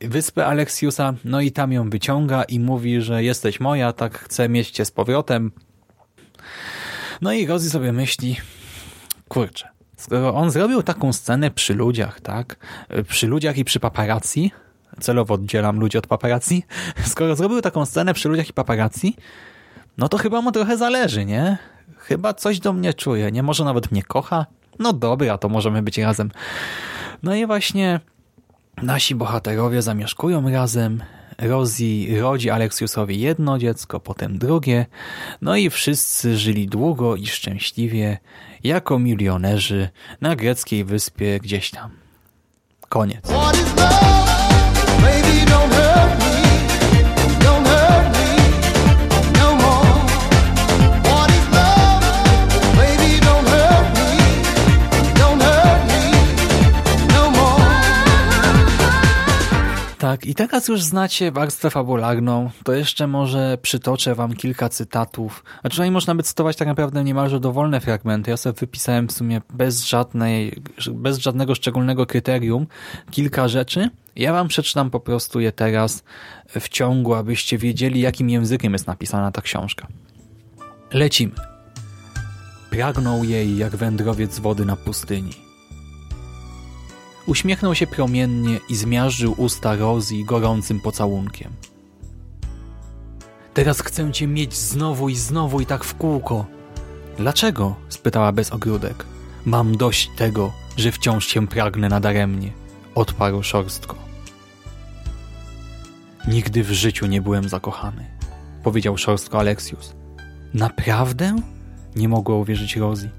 wyspę 0.00 0.46
Aleksiusa, 0.46 1.14
no 1.24 1.40
i 1.40 1.52
tam 1.52 1.72
ją 1.72 1.90
wyciąga 1.90 2.44
i 2.44 2.60
mówi, 2.60 3.00
że 3.00 3.24
jesteś 3.24 3.60
moja, 3.60 3.92
tak 3.92 4.18
chcę 4.18 4.48
mieć 4.48 4.70
cię 4.70 4.84
z 4.84 4.90
powrotem. 4.90 5.52
No 7.22 7.32
i 7.32 7.46
Rosie 7.46 7.70
sobie 7.70 7.92
myśli, 7.92 8.36
kurczę, 9.28 9.68
skoro 9.96 10.34
on 10.34 10.50
zrobił 10.50 10.82
taką 10.82 11.12
scenę 11.12 11.50
przy 11.50 11.74
ludziach, 11.74 12.20
tak? 12.20 12.56
Przy 13.08 13.26
ludziach 13.26 13.58
i 13.58 13.64
przy 13.64 13.80
paparazzi, 13.80 14.50
celowo 15.00 15.34
oddzielam 15.34 15.80
ludzi 15.80 15.98
od 15.98 16.06
paparazzi, 16.06 16.64
skoro 17.12 17.36
zrobił 17.36 17.62
taką 17.62 17.86
scenę 17.86 18.14
przy 18.14 18.28
ludziach 18.28 18.48
i 18.48 18.52
paparazzi, 18.52 19.16
no 19.98 20.08
to 20.08 20.18
chyba 20.18 20.40
mu 20.40 20.52
trochę 20.52 20.76
zależy, 20.76 21.24
nie? 21.24 21.58
Chyba 21.96 22.34
coś 22.34 22.60
do 22.60 22.72
mnie 22.72 22.94
czuje, 22.94 23.32
nie? 23.32 23.42
Może 23.42 23.64
nawet 23.64 23.92
mnie 23.92 24.02
kocha? 24.02 24.46
No 24.78 24.92
dobra, 24.92 25.38
to 25.38 25.48
możemy 25.48 25.82
być 25.82 25.98
razem. 25.98 26.30
No 27.22 27.34
i 27.34 27.46
właśnie 27.46 28.00
nasi 28.82 29.14
bohaterowie 29.14 29.82
zamieszkują 29.82 30.50
razem, 30.50 31.02
Rosie 31.38 32.20
rodzi 32.20 32.50
Aleksiusowi 32.50 33.20
jedno 33.20 33.58
dziecko, 33.58 34.00
potem 34.00 34.38
drugie, 34.38 34.86
no 35.42 35.56
i 35.56 35.70
wszyscy 35.70 36.36
żyli 36.36 36.66
długo 36.66 37.16
i 37.16 37.26
szczęśliwie 37.26 38.18
jako 38.64 38.98
milionerzy 38.98 39.88
na 40.20 40.36
greckiej 40.36 40.84
wyspie 40.84 41.40
gdzieś 41.40 41.70
tam. 41.70 41.90
Koniec. 42.88 43.26
Tak, 60.06 60.26
i 60.26 60.34
teraz 60.34 60.68
już 60.68 60.82
znacie 60.82 61.32
warstwę 61.32 61.70
fabularną, 61.70 62.50
to 62.64 62.72
jeszcze 62.72 63.06
może 63.06 63.58
przytoczę 63.62 64.14
wam 64.14 64.34
kilka 64.34 64.68
cytatów. 64.68 65.44
Znaczy 65.60 65.76
tutaj 65.76 65.90
można 65.90 66.14
by 66.14 66.22
cytować 66.22 66.56
tak 66.56 66.68
naprawdę 66.68 67.04
niemalże 67.04 67.40
dowolne 67.40 67.80
fragmenty. 67.80 68.30
Ja 68.30 68.36
sobie 68.36 68.60
wypisałem 68.60 69.08
w 69.08 69.12
sumie 69.12 69.40
bez 69.52 69.84
żadnej, 69.84 70.62
bez 70.92 71.18
żadnego 71.18 71.54
szczególnego 71.54 72.06
kryterium 72.06 72.66
kilka 73.10 73.48
rzeczy. 73.48 73.90
Ja 74.16 74.32
wam 74.32 74.48
przeczytam 74.48 74.90
po 74.90 75.00
prostu 75.00 75.40
je 75.40 75.52
teraz 75.52 76.04
w 76.60 76.68
ciągu, 76.68 77.14
abyście 77.14 77.58
wiedzieli 77.58 78.00
jakim 78.00 78.30
językiem 78.30 78.72
jest 78.72 78.86
napisana 78.86 79.32
ta 79.32 79.42
książka. 79.42 79.86
Lecimy. 80.92 81.34
pragnął 82.70 83.24
jej 83.24 83.56
jak 83.56 83.76
wędrowiec 83.76 84.38
wody 84.38 84.64
na 84.64 84.76
pustyni. 84.76 85.45
Uśmiechnął 87.26 87.74
się 87.74 87.86
promiennie 87.86 88.60
i 88.68 88.76
zmiażdżył 88.76 89.34
usta 89.36 89.76
Rosie 89.76 90.24
gorącym 90.24 90.80
pocałunkiem. 90.80 91.52
Teraz 93.54 93.80
chcę 93.80 94.12
cię 94.12 94.26
mieć 94.26 94.54
znowu 94.54 95.08
i 95.08 95.16
znowu 95.16 95.60
i 95.60 95.66
tak 95.66 95.84
w 95.84 95.94
kółko. 95.94 96.46
Dlaczego? 97.16 97.74
spytała 97.88 98.32
bez 98.32 98.52
ogródek. 98.52 99.04
Mam 99.44 99.76
dość 99.76 100.10
tego, 100.16 100.52
że 100.76 100.92
wciąż 100.92 101.26
cię 101.26 101.46
pragnę 101.46 101.88
nadaremnie, 101.88 102.52
odparł 102.94 103.42
szorstko. 103.42 103.96
Nigdy 106.28 106.64
w 106.64 106.72
życiu 106.72 107.06
nie 107.06 107.22
byłem 107.22 107.48
zakochany, 107.48 108.06
powiedział 108.62 108.98
szorstko 108.98 109.38
Aleksius. 109.38 109.94
Naprawdę? 110.54 111.36
Nie 111.96 112.08
mogła 112.08 112.36
uwierzyć 112.36 112.76
Rosie. 112.76 113.10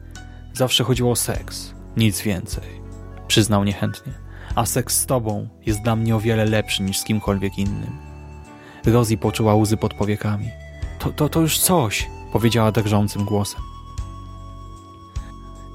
Zawsze 0.53 0.83
chodziło 0.83 1.11
o 1.11 1.15
seks, 1.15 1.73
nic 1.97 2.21
więcej. 2.21 2.76
Przyznał 3.27 3.63
niechętnie. 3.63 4.13
A 4.55 4.65
seks 4.65 4.97
z 5.01 5.05
tobą 5.05 5.49
jest 5.65 5.81
dla 5.81 5.95
mnie 5.95 6.15
o 6.15 6.19
wiele 6.19 6.45
lepszy 6.45 6.83
niż 6.83 6.97
z 6.97 7.03
kimkolwiek 7.03 7.57
innym. 7.57 7.97
Rosie 8.85 9.17
poczuła 9.17 9.55
łzy 9.55 9.77
pod 9.77 9.93
powiekami. 9.93 10.49
To, 10.99 11.11
to, 11.11 11.29
to 11.29 11.41
już 11.41 11.59
coś, 11.59 12.09
powiedziała 12.33 12.71
drżącym 12.71 13.25
głosem. 13.25 13.61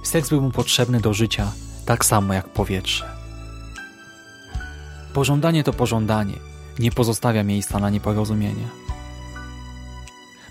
Seks 0.05 0.29
był 0.29 0.43
mu 0.43 0.51
potrzebny 0.51 1.01
do 1.01 1.15
życia, 1.15 1.53
tak 1.87 2.05
samo 2.05 2.35
jak 2.35 2.49
powietrze. 2.49 3.17
Pożądanie 5.15 5.65
to 5.65 5.73
pożądanie, 5.73 6.35
nie 6.79 6.91
pozostawia 6.91 7.45
miejsca 7.45 7.79
na 7.79 7.91
nieporozumienia. 7.91 8.82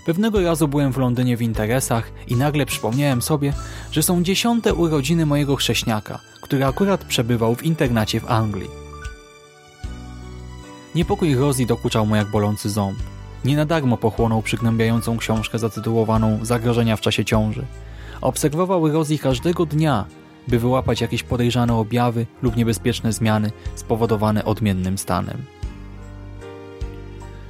Pewnego 0.06 0.42
razu 0.42 0.68
byłem 0.68 0.92
w 0.92 0.96
Londynie 0.96 1.36
w 1.36 1.42
interesach 1.42 2.12
i 2.28 2.36
nagle 2.36 2.66
przypomniałem 2.66 3.22
sobie, 3.22 3.52
że 3.92 4.02
są 4.02 4.22
dziesiąte 4.22 4.74
urodziny 4.74 5.26
mojego 5.26 5.56
chrześniaka, 5.56 6.18
który 6.42 6.64
akurat 6.64 7.04
przebywał 7.04 7.54
w 7.54 7.62
internacie 7.62 8.20
w 8.20 8.30
Anglii. 8.30 8.82
Niepokój 10.94 11.34
Rosie 11.34 11.66
dokuczał 11.66 12.06
mu 12.06 12.16
jak 12.16 12.30
bolący 12.30 12.70
ząb. 12.70 12.98
Nie 13.44 13.56
na 13.56 13.64
darmo 13.64 13.96
pochłonął 13.96 14.42
przygnębiającą 14.42 15.18
książkę 15.18 15.58
zatytułowaną 15.58 16.38
Zagrożenia 16.42 16.96
w 16.96 17.00
czasie 17.00 17.24
ciąży. 17.24 17.64
Obserwował 18.20 18.88
Rosie 18.88 19.18
każdego 19.18 19.66
dnia, 19.66 20.04
by 20.48 20.58
wyłapać 20.58 21.00
jakieś 21.00 21.22
podejrzane 21.22 21.74
objawy 21.74 22.26
lub 22.42 22.56
niebezpieczne 22.56 23.12
zmiany 23.12 23.50
spowodowane 23.74 24.44
odmiennym 24.44 24.98
stanem. 24.98 25.44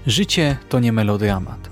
Życie 0.07 0.57
to 0.69 0.81
nie 0.81 0.93
melodramat. 0.93 1.72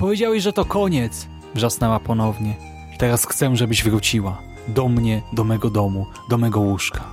Powiedziałeś, 0.00 0.42
że 0.42 0.52
to 0.52 0.64
koniec, 0.64 1.26
wrzasnęła 1.54 2.00
ponownie. 2.00 2.54
Teraz 2.98 3.26
chcę, 3.26 3.56
żebyś 3.56 3.84
wróciła. 3.84 4.42
Do 4.68 4.88
mnie, 4.88 5.22
do 5.32 5.44
mego 5.44 5.70
domu, 5.70 6.06
do 6.28 6.38
mego 6.38 6.60
łóżka. 6.60 7.04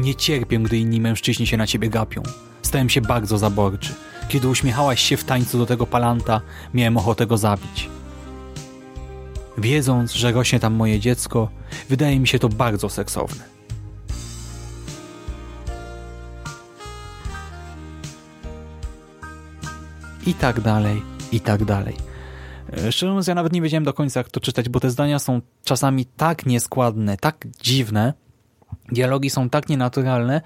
Nie 0.00 0.14
cierpię, 0.14 0.58
gdy 0.58 0.78
inni 0.78 1.00
mężczyźni 1.00 1.46
się 1.46 1.56
na 1.56 1.66
ciebie 1.66 1.88
gapią. 1.88 2.22
Stałem 2.62 2.88
się 2.88 3.00
bardzo 3.00 3.38
zaborczy. 3.38 3.94
Kiedy 4.28 4.48
uśmiechałaś 4.48 5.00
się 5.00 5.16
w 5.16 5.24
tańcu 5.24 5.58
do 5.58 5.66
tego 5.66 5.86
palanta, 5.86 6.40
miałem 6.74 6.96
ochotę 6.96 7.26
go 7.26 7.36
zabić. 7.36 7.90
Wiedząc, 9.58 10.12
że 10.12 10.32
rośnie 10.32 10.60
tam 10.60 10.74
moje 10.74 11.00
dziecko, 11.00 11.48
wydaje 11.88 12.20
mi 12.20 12.28
się 12.28 12.38
to 12.38 12.48
bardzo 12.48 12.88
seksowne. 12.88 13.44
I 20.26 20.34
tak 20.34 20.60
dalej, 20.60 21.15
i 21.36 21.40
tak 21.40 21.64
dalej. 21.64 21.96
E, 22.72 22.92
Szczerze 22.92 23.10
mówiąc, 23.10 23.26
ja 23.26 23.34
nawet 23.34 23.52
nie 23.52 23.62
wiedziałem 23.62 23.84
do 23.84 23.92
końca, 23.92 24.20
jak 24.20 24.30
to 24.30 24.40
czytać, 24.40 24.68
bo 24.68 24.80
te 24.80 24.90
zdania 24.90 25.18
są 25.18 25.40
czasami 25.64 26.06
tak 26.06 26.46
nieskładne, 26.46 27.16
tak 27.16 27.46
dziwne, 27.60 28.14
dialogi 28.92 29.30
są 29.30 29.50
tak 29.50 29.68
nienaturalne, 29.68 30.40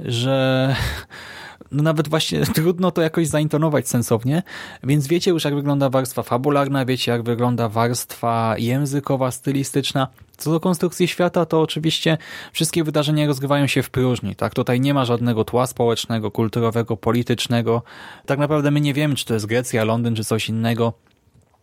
że 0.00 0.76
no 1.72 1.82
nawet 1.82 2.08
właśnie 2.08 2.40
trudno 2.54 2.90
to 2.90 3.02
jakoś 3.02 3.26
zaintonować 3.26 3.88
sensownie, 3.88 4.42
więc 4.84 5.06
wiecie 5.06 5.30
już 5.30 5.44
jak 5.44 5.54
wygląda 5.54 5.90
warstwa 5.90 6.22
fabularna, 6.22 6.84
wiecie 6.84 7.12
jak 7.12 7.22
wygląda 7.22 7.68
warstwa 7.68 8.54
językowa, 8.58 9.30
stylistyczna. 9.30 10.08
Co 10.36 10.50
do 10.50 10.60
konstrukcji 10.60 11.08
świata, 11.08 11.46
to 11.46 11.60
oczywiście 11.60 12.18
wszystkie 12.52 12.84
wydarzenia 12.84 13.26
rozgrywają 13.26 13.66
się 13.66 13.82
w 13.82 13.90
próżni. 13.90 14.36
Tak? 14.36 14.54
Tutaj 14.54 14.80
nie 14.80 14.94
ma 14.94 15.04
żadnego 15.04 15.44
tła 15.44 15.66
społecznego, 15.66 16.30
kulturowego, 16.30 16.96
politycznego. 16.96 17.82
Tak 18.26 18.38
naprawdę 18.38 18.70
my 18.70 18.80
nie 18.80 18.94
wiemy, 18.94 19.14
czy 19.14 19.24
to 19.24 19.34
jest 19.34 19.46
Grecja, 19.46 19.84
Londyn, 19.84 20.14
czy 20.14 20.24
coś 20.24 20.48
innego. 20.48 20.92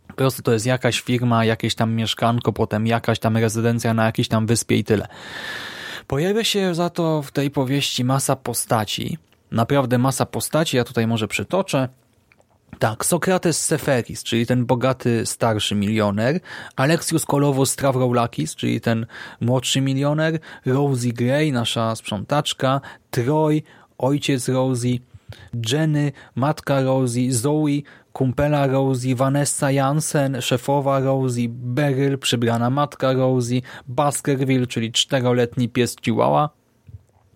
Po 0.08 0.14
prostu 0.14 0.42
to 0.42 0.54
jest 0.54 0.66
jakaś 0.66 1.02
firma, 1.02 1.46
jakieś 1.46 1.76
tam 1.76 1.94
mieszkanko, 1.94 2.54
potem 2.54 2.88
jakaś 2.88 3.20
tam 3.20 3.38
rezydencja 3.38 3.94
na 3.94 4.06
jakiejś 4.06 4.28
tam 4.28 4.46
wyspie 4.46 4.78
i 4.78 4.84
tyle. 4.84 5.08
Pojawia 6.08 6.44
się 6.44 6.76
za 6.76 6.90
to 6.90 7.22
w 7.22 7.32
tej 7.32 7.52
powieści 7.52 8.04
masa 8.04 8.36
postaci, 8.36 9.18
naprawdę 9.52 9.98
masa 9.98 10.26
postaci, 10.26 10.78
ja 10.78 10.84
tutaj 10.84 11.08
może 11.08 11.28
przytoczę. 11.28 11.90
Tak, 12.80 13.06
Sokrates 13.06 13.66
Seferis, 13.66 14.24
czyli 14.24 14.46
ten 14.46 14.66
bogaty, 14.66 15.26
starszy 15.26 15.76
milioner, 15.76 16.40
Alexius 16.76 17.26
Kolowos 17.26 17.72
Stravroulakis, 17.72 18.56
czyli 18.56 18.82
ten 18.82 19.06
młodszy 19.42 19.82
milioner, 19.82 20.40
Rosie 20.66 21.14
Gray, 21.14 21.52
nasza 21.52 21.96
sprzątaczka, 21.96 22.82
Troy, 23.12 23.62
ojciec 23.98 24.50
Rosie, 24.50 25.00
Jenny, 25.72 26.12
matka 26.36 26.82
Rosie, 26.82 27.32
Zoe, 27.32 27.82
kumpela 28.14 28.68
Rosie, 28.68 29.16
Vanessa 29.16 29.72
Jansen, 29.72 30.42
szefowa 30.42 31.00
Rosie, 31.00 31.48
Beryl, 31.50 32.18
przybrana 32.18 32.70
matka 32.70 33.14
Rosie, 33.14 33.62
Baskerville, 33.88 34.68
czyli 34.68 34.92
czteroletni 34.92 35.70
pies 35.70 35.96
Chihuahua, 36.02 36.50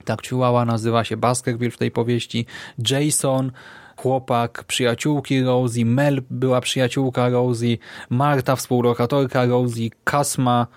tak 0.09 0.21
Chihuahua 0.21 0.65
nazywa 0.65 1.03
się 1.03 1.17
Baskerville 1.17 1.71
w 1.71 1.77
tej 1.77 1.91
powieści, 1.91 2.45
Jason, 2.89 3.51
chłopak 3.97 4.63
przyjaciółki 4.63 5.41
Rosie, 5.41 5.85
Mel 5.85 6.21
była 6.29 6.61
przyjaciółka 6.61 7.29
Rosie, 7.29 7.77
Marta 8.09 8.55
współlokatorka 8.55 9.45
Rosie, 9.45 9.89
Kasma, 10.03 10.67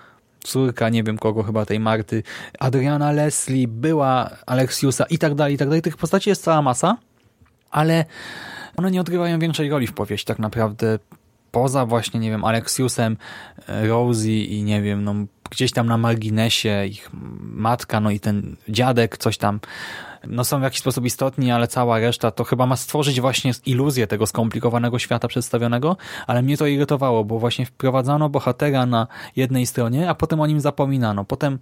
córka, 0.43 0.89
nie 0.89 1.03
wiem 1.03 1.17
kogo, 1.17 1.43
chyba 1.43 1.65
tej 1.65 1.79
Marty, 1.79 2.23
Adriana 2.59 3.11
Leslie, 3.11 3.67
była 3.67 4.29
Alexiusa 4.45 5.05
i 5.09 5.17
tak 5.17 5.35
dalej, 5.35 5.55
i 5.55 5.57
tak 5.57 5.67
dalej. 5.67 5.81
Tych 5.81 5.97
postaci 5.97 6.29
jest 6.29 6.43
cała 6.43 6.61
masa, 6.61 6.97
ale 7.71 8.05
one 8.77 8.91
nie 8.91 9.01
odgrywają 9.01 9.39
większej 9.39 9.69
roli 9.69 9.87
w 9.87 9.93
powieści 9.93 10.25
tak 10.25 10.39
naprawdę. 10.39 10.99
Poza 11.51 11.85
właśnie, 11.85 12.19
nie 12.19 12.29
wiem, 12.29 12.45
Alexiusem, 12.45 13.17
Rosie 13.67 14.43
i 14.43 14.63
nie 14.63 14.81
wiem, 14.81 15.03
no 15.03 15.15
gdzieś 15.53 15.71
tam 15.71 15.87
na 15.87 15.97
marginesie 15.97 16.85
ich 16.85 17.09
matka, 17.41 17.99
no 17.99 18.11
i 18.11 18.19
ten 18.19 18.55
dziadek, 18.69 19.17
coś 19.17 19.37
tam, 19.37 19.59
no 20.27 20.43
są 20.43 20.59
w 20.59 20.63
jakiś 20.63 20.79
sposób 20.79 21.05
istotni, 21.05 21.51
ale 21.51 21.67
cała 21.67 21.99
reszta 21.99 22.31
to 22.31 22.43
chyba 22.43 22.65
ma 22.65 22.75
stworzyć 22.75 23.21
właśnie 23.21 23.51
iluzję 23.65 24.07
tego 24.07 24.27
skomplikowanego 24.27 24.99
świata 24.99 25.27
przedstawionego, 25.27 25.97
ale 26.27 26.41
mnie 26.41 26.57
to 26.57 26.67
irytowało, 26.67 27.23
bo 27.23 27.39
właśnie 27.39 27.65
wprowadzano 27.65 28.29
bohatera 28.29 28.85
na 28.85 29.07
jednej 29.35 29.65
stronie, 29.65 30.09
a 30.09 30.15
potem 30.15 30.41
o 30.41 30.47
nim 30.47 30.61
zapominano. 30.61 31.25
Potem 31.25 31.59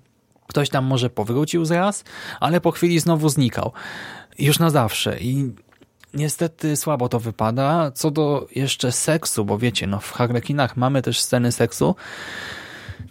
ktoś 0.48 0.70
tam 0.70 0.86
może 0.86 1.10
powrócił 1.10 1.66
zraz, 1.66 2.04
ale 2.40 2.62
po 2.62 2.72
chwili 2.72 3.00
znowu 3.00 3.30
znikał. 3.30 3.72
Już 4.40 4.60
na 4.60 4.70
zawsze 4.70 5.20
i 5.20 5.52
niestety 6.14 6.76
słabo 6.76 7.10
to 7.10 7.20
wypada. 7.20 7.92
Co 7.92 8.12
do 8.12 8.48
jeszcze 8.56 8.92
seksu, 8.92 9.46
bo 9.46 9.58
wiecie, 9.58 9.88
no 9.88 10.00
w 10.00 10.12
Harlekinach 10.12 10.78
mamy 10.78 11.02
też 11.02 11.22
sceny 11.22 11.52
seksu, 11.52 11.96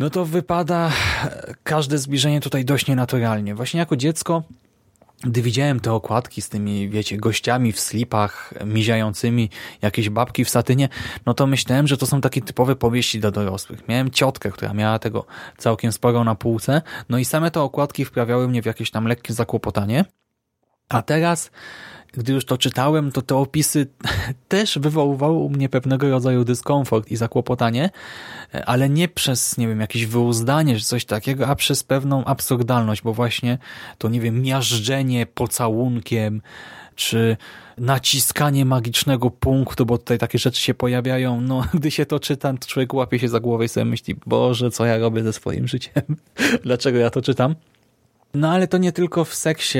no 0.00 0.10
to 0.10 0.24
wypada 0.24 0.92
każde 1.62 1.98
zbliżenie 1.98 2.40
tutaj 2.40 2.64
dość 2.64 2.86
nienaturalnie. 2.86 3.54
Właśnie 3.54 3.80
jako 3.80 3.96
dziecko 3.96 4.42
gdy 5.24 5.42
widziałem 5.42 5.80
te 5.80 5.92
okładki 5.92 6.42
z 6.42 6.48
tymi, 6.48 6.88
wiecie, 6.88 7.16
gościami 7.16 7.72
w 7.72 7.80
slipach, 7.80 8.54
miziającymi, 8.64 9.50
jakieś 9.82 10.10
babki 10.10 10.44
w 10.44 10.50
satynie, 10.50 10.88
no 11.26 11.34
to 11.34 11.46
myślałem, 11.46 11.86
że 11.86 11.96
to 11.96 12.06
są 12.06 12.20
takie 12.20 12.40
typowe 12.40 12.76
powieści 12.76 13.20
dla 13.20 13.30
dorosłych. 13.30 13.88
Miałem 13.88 14.10
ciotkę, 14.10 14.50
która 14.50 14.74
miała 14.74 14.98
tego 14.98 15.26
całkiem 15.58 15.92
sporo 15.92 16.24
na 16.24 16.34
półce, 16.34 16.82
no 17.08 17.18
i 17.18 17.24
same 17.24 17.50
te 17.50 17.60
okładki 17.60 18.04
wprawiały 18.04 18.48
mnie 18.48 18.62
w 18.62 18.66
jakieś 18.66 18.90
tam 18.90 19.06
lekkie 19.06 19.34
zakłopotanie. 19.34 20.04
A 20.88 21.02
teraz 21.02 21.50
gdy 22.12 22.32
już 22.32 22.44
to 22.44 22.58
czytałem, 22.58 23.12
to 23.12 23.22
te 23.22 23.36
opisy 23.36 23.86
też 24.48 24.78
wywoływały 24.78 25.36
u 25.36 25.50
mnie 25.50 25.68
pewnego 25.68 26.10
rodzaju 26.10 26.44
dyskomfort 26.44 27.10
i 27.10 27.16
zakłopotanie, 27.16 27.90
ale 28.66 28.88
nie 28.88 29.08
przez, 29.08 29.58
nie 29.58 29.68
wiem, 29.68 29.80
jakieś 29.80 30.06
wyuzdanie 30.06 30.78
czy 30.78 30.84
coś 30.84 31.04
takiego, 31.04 31.48
a 31.48 31.54
przez 31.54 31.82
pewną 31.82 32.24
absurdalność, 32.24 33.02
bo 33.02 33.12
właśnie 33.12 33.58
to, 33.98 34.08
nie 34.08 34.20
wiem, 34.20 34.42
miażdżenie 34.42 35.26
pocałunkiem, 35.26 36.42
czy 36.96 37.36
naciskanie 37.78 38.64
magicznego 38.64 39.30
punktu, 39.30 39.86
bo 39.86 39.98
tutaj 39.98 40.18
takie 40.18 40.38
rzeczy 40.38 40.60
się 40.60 40.74
pojawiają, 40.74 41.40
no 41.40 41.64
gdy 41.74 41.90
się 41.90 42.06
to 42.06 42.20
czytam, 42.20 42.58
to 42.58 42.68
człowiek 42.68 42.94
łapie 42.94 43.18
się 43.18 43.28
za 43.28 43.40
głowę 43.40 43.64
i 43.64 43.68
sobie 43.68 43.84
myśli, 43.84 44.16
Boże, 44.26 44.70
co 44.70 44.84
ja 44.84 44.98
robię 44.98 45.22
ze 45.22 45.32
swoim 45.32 45.68
życiem? 45.68 46.02
Dlaczego 46.64 46.98
ja 46.98 47.10
to 47.10 47.22
czytam? 47.22 47.54
No 48.34 48.50
ale 48.50 48.68
to 48.68 48.78
nie 48.78 48.92
tylko 48.92 49.24
w 49.24 49.34
seksie 49.34 49.78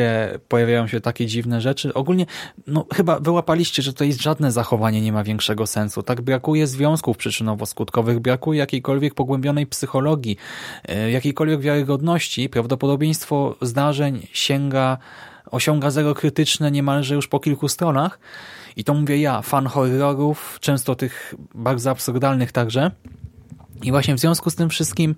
pojawiają 0.49 0.87
się 0.87 1.01
takie 1.01 1.27
dziwne 1.27 1.61
rzeczy. 1.61 1.95
Ogólnie, 1.95 2.27
no 2.67 2.87
chyba 2.95 3.21
wyłapaliście, 3.21 3.83
że 3.83 3.93
jest 4.01 4.23
żadne 4.23 4.53
zachowanie 4.53 5.01
nie 5.01 5.13
ma 5.13 5.25
większego 5.25 5.67
sensu. 5.67 6.03
Tak 6.03 6.21
brakuje 6.21 6.67
związków 6.67 7.17
przyczynowo-skutkowych, 7.17 8.19
brakuje 8.19 8.59
jakiejkolwiek 8.59 9.15
pogłębionej 9.15 9.67
psychologii, 9.67 10.37
e, 10.89 11.11
jakiejkolwiek 11.11 11.61
wiarygodności. 11.61 12.49
Prawdopodobieństwo 12.49 13.57
zdarzeń 13.63 14.27
sięga, 14.33 14.99
osiąga 15.51 15.91
zero 15.91 16.15
krytyczne 16.15 16.71
niemalże 16.71 17.15
już 17.15 17.29
po 17.29 17.41
kilku 17.41 17.69
stronach. 17.69 18.19
I 18.77 18.85
to 18.85 18.95
mówię 18.95 19.19
ja, 19.19 19.43
fan 19.43 19.67
horrorów, 19.67 20.59
często 20.61 20.95
tych 20.95 21.35
bardzo 21.55 21.91
absurdalnych 21.91 22.53
także. 22.53 22.91
I 23.83 23.91
właśnie 23.91 24.15
w 24.15 24.21
związku 24.21 24.51
z 24.51 24.55
tym 24.55 24.71
wszystkim 24.71 25.15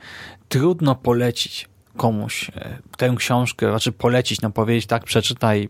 trudno 0.49 0.95
polecić 0.95 1.72
komuś 1.97 2.51
e, 2.57 2.79
tę 2.97 3.15
książkę, 3.17 3.71
znaczy 3.71 3.93
polecić, 3.93 4.41
no 4.41 4.51
powiedzieć 4.51 4.87
tak, 4.87 5.05
przeczytaj, 5.05 5.69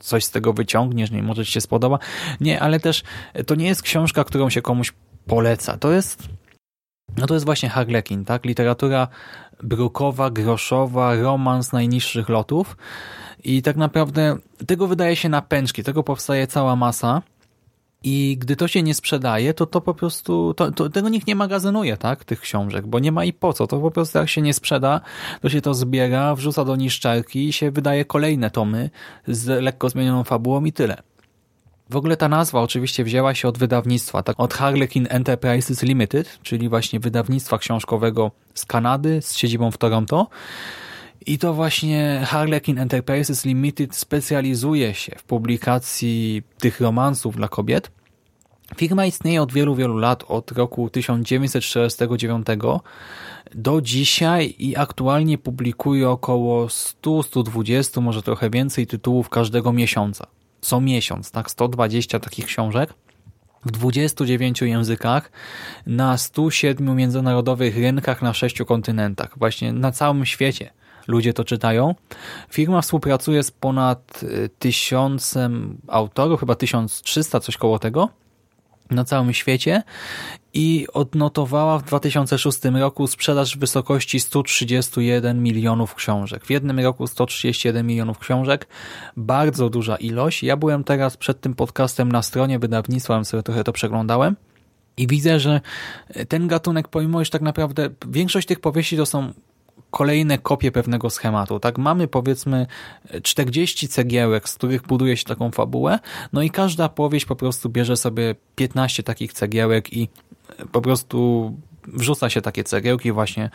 coś 0.00 0.24
z 0.24 0.30
tego 0.30 0.52
wyciągniesz, 0.52 1.10
nie 1.10 1.22
może 1.22 1.44
ci 1.44 1.52
się 1.52 1.60
spodoba. 1.60 1.98
Nie, 2.40 2.60
ale 2.60 2.80
też 2.80 3.02
to 3.46 3.54
nie 3.54 3.66
jest 3.66 3.82
książka, 3.82 4.24
którą 4.24 4.50
się 4.50 4.62
komuś 4.62 4.92
poleca. 5.26 5.76
To 5.76 5.92
jest 5.92 6.28
no 7.16 7.26
to 7.26 7.34
jest 7.34 7.46
właśnie 7.46 7.68
Harlekin, 7.68 8.24
tak? 8.24 8.44
Literatura 8.44 9.08
brukowa, 9.62 10.30
groszowa, 10.30 11.14
romans 11.16 11.72
najniższych 11.72 12.28
lotów 12.28 12.76
i 13.44 13.62
tak 13.62 13.76
naprawdę 13.76 14.36
tego 14.66 14.86
wydaje 14.86 15.16
się 15.16 15.28
na 15.28 15.42
pęczki, 15.42 15.82
tego 15.82 16.02
powstaje 16.02 16.46
cała 16.46 16.76
masa 16.76 17.22
i 18.04 18.36
gdy 18.40 18.56
to 18.56 18.68
się 18.68 18.82
nie 18.82 18.94
sprzedaje, 18.94 19.54
to 19.54 19.66
to 19.66 19.80
po 19.80 19.94
prostu, 19.94 20.54
to, 20.54 20.72
to, 20.72 20.88
tego 20.88 21.08
nikt 21.08 21.26
nie 21.26 21.36
magazynuje, 21.36 21.96
tak, 21.96 22.24
tych 22.24 22.40
książek, 22.40 22.86
bo 22.86 22.98
nie 22.98 23.12
ma 23.12 23.24
i 23.24 23.32
po 23.32 23.52
co. 23.52 23.66
To 23.66 23.80
po 23.80 23.90
prostu 23.90 24.18
jak 24.18 24.28
się 24.28 24.42
nie 24.42 24.54
sprzeda, 24.54 25.00
to 25.40 25.48
się 25.48 25.60
to 25.60 25.74
zbiera, 25.74 26.34
wrzuca 26.34 26.64
do 26.64 26.76
niszczarki 26.76 27.48
i 27.48 27.52
się 27.52 27.70
wydaje 27.70 28.04
kolejne 28.04 28.50
tomy 28.50 28.90
z 29.26 29.62
lekko 29.62 29.88
zmienioną 29.88 30.24
fabułą 30.24 30.64
i 30.64 30.72
tyle. 30.72 31.02
W 31.90 31.96
ogóle 31.96 32.16
ta 32.16 32.28
nazwa 32.28 32.60
oczywiście 32.60 33.04
wzięła 33.04 33.34
się 33.34 33.48
od 33.48 33.58
wydawnictwa, 33.58 34.22
tak 34.22 34.40
od 34.40 34.54
Harlequin 34.54 35.06
Enterprises 35.10 35.82
Limited, 35.82 36.38
czyli 36.42 36.68
właśnie 36.68 37.00
wydawnictwa 37.00 37.58
książkowego 37.58 38.30
z 38.54 38.64
Kanady, 38.64 39.22
z 39.22 39.36
siedzibą 39.36 39.70
w 39.70 39.78
Toronto. 39.78 40.28
I 41.26 41.38
to 41.38 41.54
właśnie 41.54 42.22
Harlequin 42.26 42.78
Enterprises 42.78 43.44
Limited 43.44 43.96
specjalizuje 43.96 44.94
się 44.94 45.12
w 45.18 45.22
publikacji 45.22 46.42
tych 46.58 46.80
romansów 46.80 47.36
dla 47.36 47.48
kobiet. 47.48 47.90
Firma 48.76 49.06
istnieje 49.06 49.42
od 49.42 49.52
wielu, 49.52 49.74
wielu 49.74 49.98
lat, 49.98 50.24
od 50.28 50.52
roku 50.52 50.90
1949 50.90 52.46
do 53.54 53.80
dzisiaj 53.80 54.54
i 54.58 54.76
aktualnie 54.76 55.38
publikuje 55.38 56.10
około 56.10 56.66
100-120, 56.66 58.02
może 58.02 58.22
trochę 58.22 58.50
więcej 58.50 58.86
tytułów 58.86 59.28
każdego 59.28 59.72
miesiąca. 59.72 60.26
Co 60.60 60.80
miesiąc, 60.80 61.30
tak? 61.30 61.50
120 61.50 62.20
takich 62.20 62.46
książek 62.46 62.94
w 63.64 63.70
29 63.70 64.62
językach 64.62 65.30
na 65.86 66.18
107 66.18 66.96
międzynarodowych 66.96 67.76
rynkach 67.76 68.22
na 68.22 68.34
sześciu 68.34 68.66
kontynentach, 68.66 69.38
właśnie 69.38 69.72
na 69.72 69.92
całym 69.92 70.26
świecie 70.26 70.70
ludzie 71.08 71.32
to 71.32 71.44
czytają. 71.44 71.94
Firma 72.50 72.80
współpracuje 72.80 73.42
z 73.42 73.50
ponad 73.50 74.22
y, 74.22 74.50
tysiącem 74.58 75.78
autorów, 75.88 76.40
chyba 76.40 76.54
1300, 76.54 77.40
coś 77.40 77.56
koło 77.56 77.78
tego, 77.78 78.08
na 78.90 79.04
całym 79.04 79.32
świecie 79.32 79.82
i 80.54 80.86
odnotowała 80.92 81.78
w 81.78 81.82
2006 81.82 82.58
roku 82.64 83.06
sprzedaż 83.06 83.56
w 83.56 83.60
wysokości 83.60 84.20
131 84.20 85.42
milionów 85.42 85.94
książek. 85.94 86.44
W 86.44 86.50
jednym 86.50 86.80
roku 86.80 87.06
131 87.06 87.86
milionów 87.86 88.18
książek, 88.18 88.68
bardzo 89.16 89.70
duża 89.70 89.96
ilość. 89.96 90.42
Ja 90.42 90.56
byłem 90.56 90.84
teraz 90.84 91.16
przed 91.16 91.40
tym 91.40 91.54
podcastem 91.54 92.12
na 92.12 92.22
stronie 92.22 92.58
wydawnictwa, 92.58 93.24
sobie 93.24 93.42
trochę 93.42 93.64
to 93.64 93.72
przeglądałem 93.72 94.36
i 94.96 95.06
widzę, 95.06 95.40
że 95.40 95.60
ten 96.28 96.48
gatunek, 96.48 96.88
iż 97.22 97.30
tak 97.30 97.42
naprawdę 97.42 97.90
większość 98.08 98.48
tych 98.48 98.60
powieści 98.60 98.96
to 98.96 99.06
są 99.06 99.32
kolejne 99.94 100.38
kopie 100.38 100.72
pewnego 100.72 101.10
schematu. 101.10 101.60
Tak, 101.60 101.78
mamy 101.78 102.08
powiedzmy 102.08 102.66
40 103.22 103.88
cegiełek, 103.88 104.48
z 104.48 104.54
których 104.54 104.82
buduje 104.82 105.16
się 105.16 105.24
taką 105.24 105.50
fabułę, 105.50 105.98
no 106.32 106.42
i 106.42 106.50
każda 106.50 106.88
powieść 106.88 107.26
po 107.26 107.36
prostu 107.36 107.68
bierze 107.68 107.96
sobie 107.96 108.34
15 108.56 109.02
takich 109.02 109.32
cegiełek 109.32 109.92
i 109.92 110.08
po 110.72 110.80
prostu 110.80 111.52
wrzuca 111.86 112.30
się 112.30 112.42
takie 112.42 112.64
cegiełki 112.64 113.12
właśnie 113.12 113.50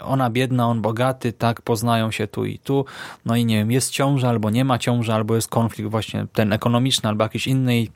ona 0.00 0.30
biedna, 0.30 0.68
on 0.68 0.82
bogaty, 0.82 1.32
tak, 1.32 1.62
poznają 1.62 2.10
się 2.10 2.26
tu 2.26 2.44
i 2.44 2.58
tu, 2.58 2.84
no 3.24 3.36
i 3.36 3.44
nie 3.44 3.56
wiem, 3.56 3.70
jest 3.70 3.90
ciąża 3.90 4.28
albo 4.28 4.50
nie 4.50 4.64
ma 4.64 4.78
ciąży, 4.78 5.14
albo 5.14 5.34
jest 5.34 5.48
konflikt 5.48 5.90
właśnie 5.90 6.26
ten 6.32 6.52
ekonomiczny 6.52 7.08
albo 7.08 7.24
jakiś 7.24 7.46
inny 7.46 7.80
i 7.80 7.90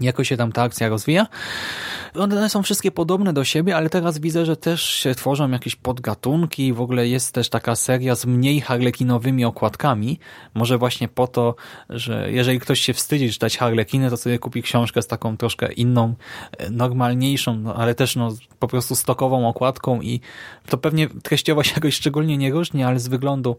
jako 0.00 0.24
się 0.24 0.36
tam 0.36 0.52
ta 0.52 0.62
akcja 0.62 0.88
rozwija. 0.88 1.26
One 2.14 2.48
są 2.48 2.62
wszystkie 2.62 2.90
podobne 2.90 3.32
do 3.32 3.44
siebie, 3.44 3.76
ale 3.76 3.90
teraz 3.90 4.18
widzę, 4.18 4.46
że 4.46 4.56
też 4.56 4.82
się 4.82 5.14
tworzą 5.14 5.50
jakieś 5.50 5.76
podgatunki. 5.76 6.72
W 6.72 6.80
ogóle 6.80 7.08
jest 7.08 7.34
też 7.34 7.48
taka 7.48 7.76
seria 7.76 8.14
z 8.14 8.26
mniej 8.26 8.60
harlekinowymi 8.60 9.44
okładkami. 9.44 10.18
Może 10.54 10.78
właśnie 10.78 11.08
po 11.08 11.26
to, 11.26 11.54
że 11.90 12.32
jeżeli 12.32 12.60
ktoś 12.60 12.80
się 12.80 12.94
wstydzi 12.94 13.30
czytać 13.30 13.58
harlekiny, 13.58 14.10
to 14.10 14.16
sobie 14.16 14.38
kupi 14.38 14.62
książkę 14.62 15.02
z 15.02 15.06
taką 15.06 15.36
troszkę 15.36 15.72
inną, 15.72 16.14
e, 16.58 16.70
normalniejszą, 16.70 17.56
no, 17.56 17.74
ale 17.74 17.94
też 17.94 18.16
no, 18.16 18.34
po 18.58 18.68
prostu 18.68 18.96
stokową 18.96 19.48
okładką 19.48 20.00
i 20.00 20.20
to 20.68 20.78
pewnie 20.78 21.08
treściowo 21.08 21.62
się 21.62 21.72
jakoś 21.74 21.94
szczególnie 21.94 22.38
nie 22.38 22.50
różni, 22.50 22.82
ale 22.82 23.00
z 23.00 23.08
wyglądu 23.08 23.56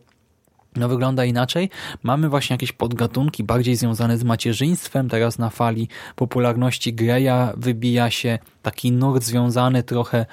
no 0.76 0.90
wygląda 0.90 1.26
inaczej. 1.26 1.70
Mamy 2.04 2.30
właśnie 2.30 2.54
jakieś 2.54 2.72
podgatunki 2.72 3.44
bardziej 3.44 3.76
związane 3.76 4.18
z 4.18 4.24
macierzyństwem. 4.24 5.10
Teraz 5.10 5.40
na 5.40 5.50
fali 5.50 5.88
popularności 6.16 6.94
Greya 6.94 7.54
wybija 7.58 8.12
się 8.12 8.40
taki 8.62 8.92
nurt 8.92 9.24
związany 9.24 9.84
trochę 9.84 10.26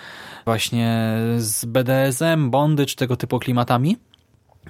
właśnie 0.44 1.16
z 1.38 1.64
BDSM, 1.64 2.50
bondy 2.50 2.86
czy 2.86 2.96
tego 2.96 3.16
typu 3.16 3.38
klimatami. 3.38 3.96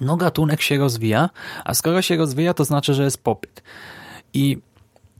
No 0.01 0.17
gatunek 0.17 0.61
się 0.61 0.77
rozwija, 0.77 1.29
a 1.65 1.73
skoro 1.73 2.01
się 2.01 2.17
rozwija, 2.17 2.53
to 2.53 2.65
znaczy, 2.65 2.93
że 2.93 3.03
jest 3.03 3.23
popyt. 3.23 3.63
I 4.33 4.57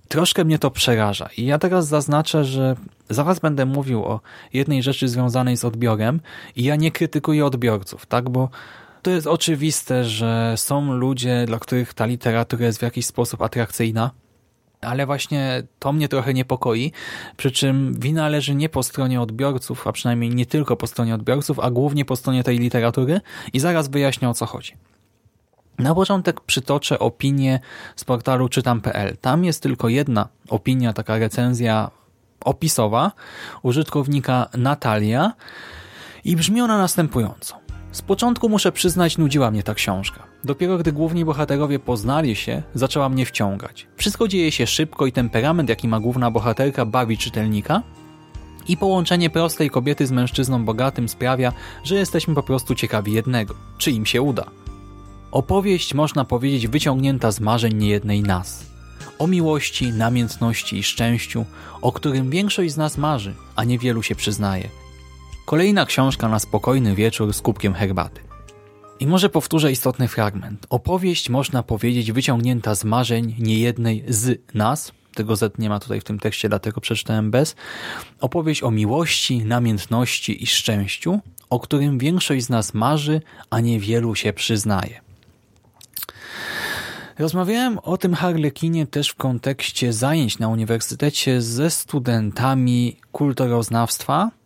troszkę 0.07 0.45
mnie 0.45 0.59
to 0.59 0.71
przeraża. 0.71 1.29
I 1.37 1.45
ja 1.45 1.59
teraz 1.59 1.87
zaznaczę, 1.87 2.45
że 2.45 2.75
zaraz 3.09 3.39
będę 3.39 3.65
mówił 3.65 4.05
o 4.05 4.21
jednej 4.53 4.83
rzeczy 4.83 5.07
związanej 5.07 5.57
z 5.57 5.65
odbiorem 5.65 6.19
i 6.55 6.63
ja 6.63 6.75
nie 6.75 6.91
krytykuję 6.91 7.45
odbiorców, 7.45 8.05
tak, 8.05 8.29
bo 8.29 8.49
to 9.07 9.11
jest 9.11 9.27
oczywiste, 9.27 10.05
że 10.05 10.53
są 10.57 10.93
ludzie, 10.93 11.45
dla 11.45 11.59
których 11.59 11.93
ta 11.93 12.05
literatura 12.05 12.65
jest 12.65 12.79
w 12.79 12.81
jakiś 12.81 13.05
sposób 13.05 13.41
atrakcyjna, 13.41 14.11
ale 14.81 15.05
właśnie 15.05 15.63
to 15.79 15.93
mnie 15.93 16.07
trochę 16.07 16.33
niepokoi, 16.33 16.91
przy 17.37 17.51
czym 17.51 17.93
wina 17.99 18.29
leży 18.29 18.55
nie 18.55 18.69
po 18.69 18.83
stronie 18.83 19.21
odbiorców, 19.21 19.87
a 19.87 19.91
przynajmniej 19.91 20.35
nie 20.35 20.45
tylko 20.45 20.77
po 20.77 20.87
stronie 20.87 21.15
odbiorców, 21.15 21.59
a 21.59 21.71
głównie 21.71 22.05
po 22.05 22.15
stronie 22.15 22.43
tej 22.43 22.59
literatury 22.59 23.21
i 23.53 23.59
zaraz 23.59 23.87
wyjaśnię 23.87 24.29
o 24.29 24.33
co 24.33 24.45
chodzi. 24.45 24.73
Na 25.79 25.95
początek 25.95 26.41
przytoczę 26.41 26.99
opinię 26.99 27.59
z 27.95 28.03
portalu 28.03 28.49
czytam.pl. 28.49 29.17
Tam 29.17 29.45
jest 29.45 29.63
tylko 29.63 29.89
jedna 29.89 30.27
opinia, 30.49 30.93
taka 30.93 31.17
recenzja 31.17 31.91
opisowa 32.39 33.11
użytkownika 33.63 34.49
Natalia 34.57 35.33
i 36.23 36.35
brzmi 36.35 36.61
ona 36.61 36.77
następująco. 36.77 37.66
Z 37.97 38.01
początku 38.01 38.49
muszę 38.49 38.71
przyznać, 38.71 39.17
nudziła 39.17 39.51
mnie 39.51 39.63
ta 39.63 39.73
książka. 39.73 40.23
Dopiero 40.43 40.77
gdy 40.77 40.91
główni 40.91 41.25
bohaterowie 41.25 41.79
poznali 41.79 42.35
się, 42.35 42.63
zaczęła 42.73 43.09
mnie 43.09 43.25
wciągać. 43.25 43.87
Wszystko 43.95 44.27
dzieje 44.27 44.51
się 44.51 44.67
szybko 44.67 45.05
i 45.05 45.11
temperament, 45.11 45.69
jaki 45.69 45.87
ma 45.87 45.99
główna 45.99 46.31
bohaterka, 46.31 46.85
bawi 46.85 47.17
czytelnika. 47.17 47.83
I 48.67 48.77
połączenie 48.77 49.29
prostej 49.29 49.69
kobiety 49.69 50.07
z 50.07 50.11
mężczyzną 50.11 50.65
bogatym 50.65 51.09
sprawia, 51.09 51.53
że 51.83 51.95
jesteśmy 51.95 52.35
po 52.35 52.43
prostu 52.43 52.75
ciekawi 52.75 53.13
jednego, 53.13 53.55
czy 53.77 53.91
im 53.91 54.05
się 54.05 54.21
uda. 54.21 54.45
Opowieść, 55.31 55.93
można 55.93 56.25
powiedzieć, 56.25 56.67
wyciągnięta 56.67 57.31
z 57.31 57.39
marzeń 57.39 57.73
niejednej 57.73 58.23
nas. 58.23 58.65
O 59.19 59.27
miłości, 59.27 59.91
namiętności 59.91 60.77
i 60.77 60.83
szczęściu, 60.83 61.45
o 61.81 61.91
którym 61.91 62.29
większość 62.29 62.73
z 62.73 62.77
nas 62.77 62.97
marzy, 62.97 63.33
a 63.55 63.63
niewielu 63.63 64.03
się 64.03 64.15
przyznaje– 64.15 64.69
Kolejna 65.47 65.85
książka 65.85 66.27
na 66.27 66.39
spokojny 66.39 66.95
wieczór 66.95 67.33
z 67.33 67.41
kubkiem 67.41 67.73
herbaty. 67.73 68.21
I 68.99 69.07
może 69.07 69.29
powtórzę 69.29 69.71
istotny 69.71 70.07
fragment. 70.07 70.67
Opowieść, 70.69 71.29
można 71.29 71.63
powiedzieć, 71.63 72.11
wyciągnięta 72.11 72.75
z 72.75 72.83
marzeń 72.83 73.35
niejednej 73.39 74.03
z 74.07 74.41
nas, 74.53 74.91
tego 75.15 75.35
Z 75.35 75.59
nie 75.59 75.69
ma 75.69 75.79
tutaj 75.79 76.01
w 76.01 76.03
tym 76.03 76.19
tekście, 76.19 76.49
dlatego 76.49 76.81
przeczytałem 76.81 77.31
bez, 77.31 77.55
opowieść 78.21 78.63
o 78.63 78.71
miłości, 78.71 79.45
namiętności 79.45 80.43
i 80.43 80.47
szczęściu, 80.47 81.19
o 81.49 81.59
którym 81.59 81.97
większość 81.97 82.45
z 82.45 82.49
nas 82.49 82.73
marzy, 82.73 83.21
a 83.49 83.59
niewielu 83.59 84.15
się 84.15 84.33
przyznaje. 84.33 85.01
Rozmawiałem 87.19 87.79
o 87.79 87.97
tym 87.97 88.13
Harlekinie 88.13 88.87
też 88.87 89.09
w 89.09 89.15
kontekście 89.15 89.93
zajęć 89.93 90.39
na 90.39 90.47
uniwersytecie 90.47 91.41
ze 91.41 91.69
studentami 91.69 92.97
kulturoznawstwa 93.11 94.36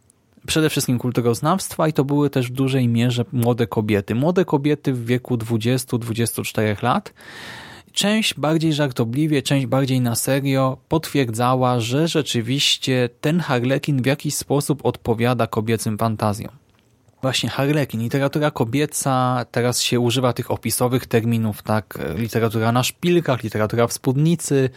przede 0.47 0.69
wszystkim 0.69 0.99
kulturoznawstwa 0.99 1.87
i 1.87 1.93
to 1.93 2.03
były 2.03 2.29
też 2.29 2.47
w 2.47 2.53
dużej 2.53 2.87
mierze 2.87 3.25
młode 3.31 3.67
kobiety. 3.67 4.15
Młode 4.15 4.45
kobiety 4.45 4.93
w 4.93 5.05
wieku 5.05 5.37
20-24 5.37 6.83
lat. 6.83 7.13
Część 7.91 8.33
bardziej 8.33 8.73
żartobliwie, 8.73 9.41
część 9.41 9.65
bardziej 9.65 10.01
na 10.01 10.15
serio 10.15 10.77
potwierdzała, 10.89 11.79
że 11.79 12.07
rzeczywiście 12.07 13.09
ten 13.21 13.39
harlekin 13.39 14.01
w 14.01 14.05
jakiś 14.05 14.35
sposób 14.35 14.85
odpowiada 14.85 15.47
kobiecym 15.47 15.97
fantazjom. 15.97 16.51
Właśnie 17.21 17.49
harlekin, 17.49 18.01
literatura 18.01 18.51
kobieca, 18.51 19.45
teraz 19.51 19.81
się 19.81 19.99
używa 19.99 20.33
tych 20.33 20.51
opisowych 20.51 21.05
terminów, 21.05 21.61
tak, 21.61 21.97
literatura 22.15 22.71
na 22.71 22.83
szpilkach, 22.83 23.43
literatura 23.43 23.87
w 23.87 23.93
spódnicy, 23.93 24.69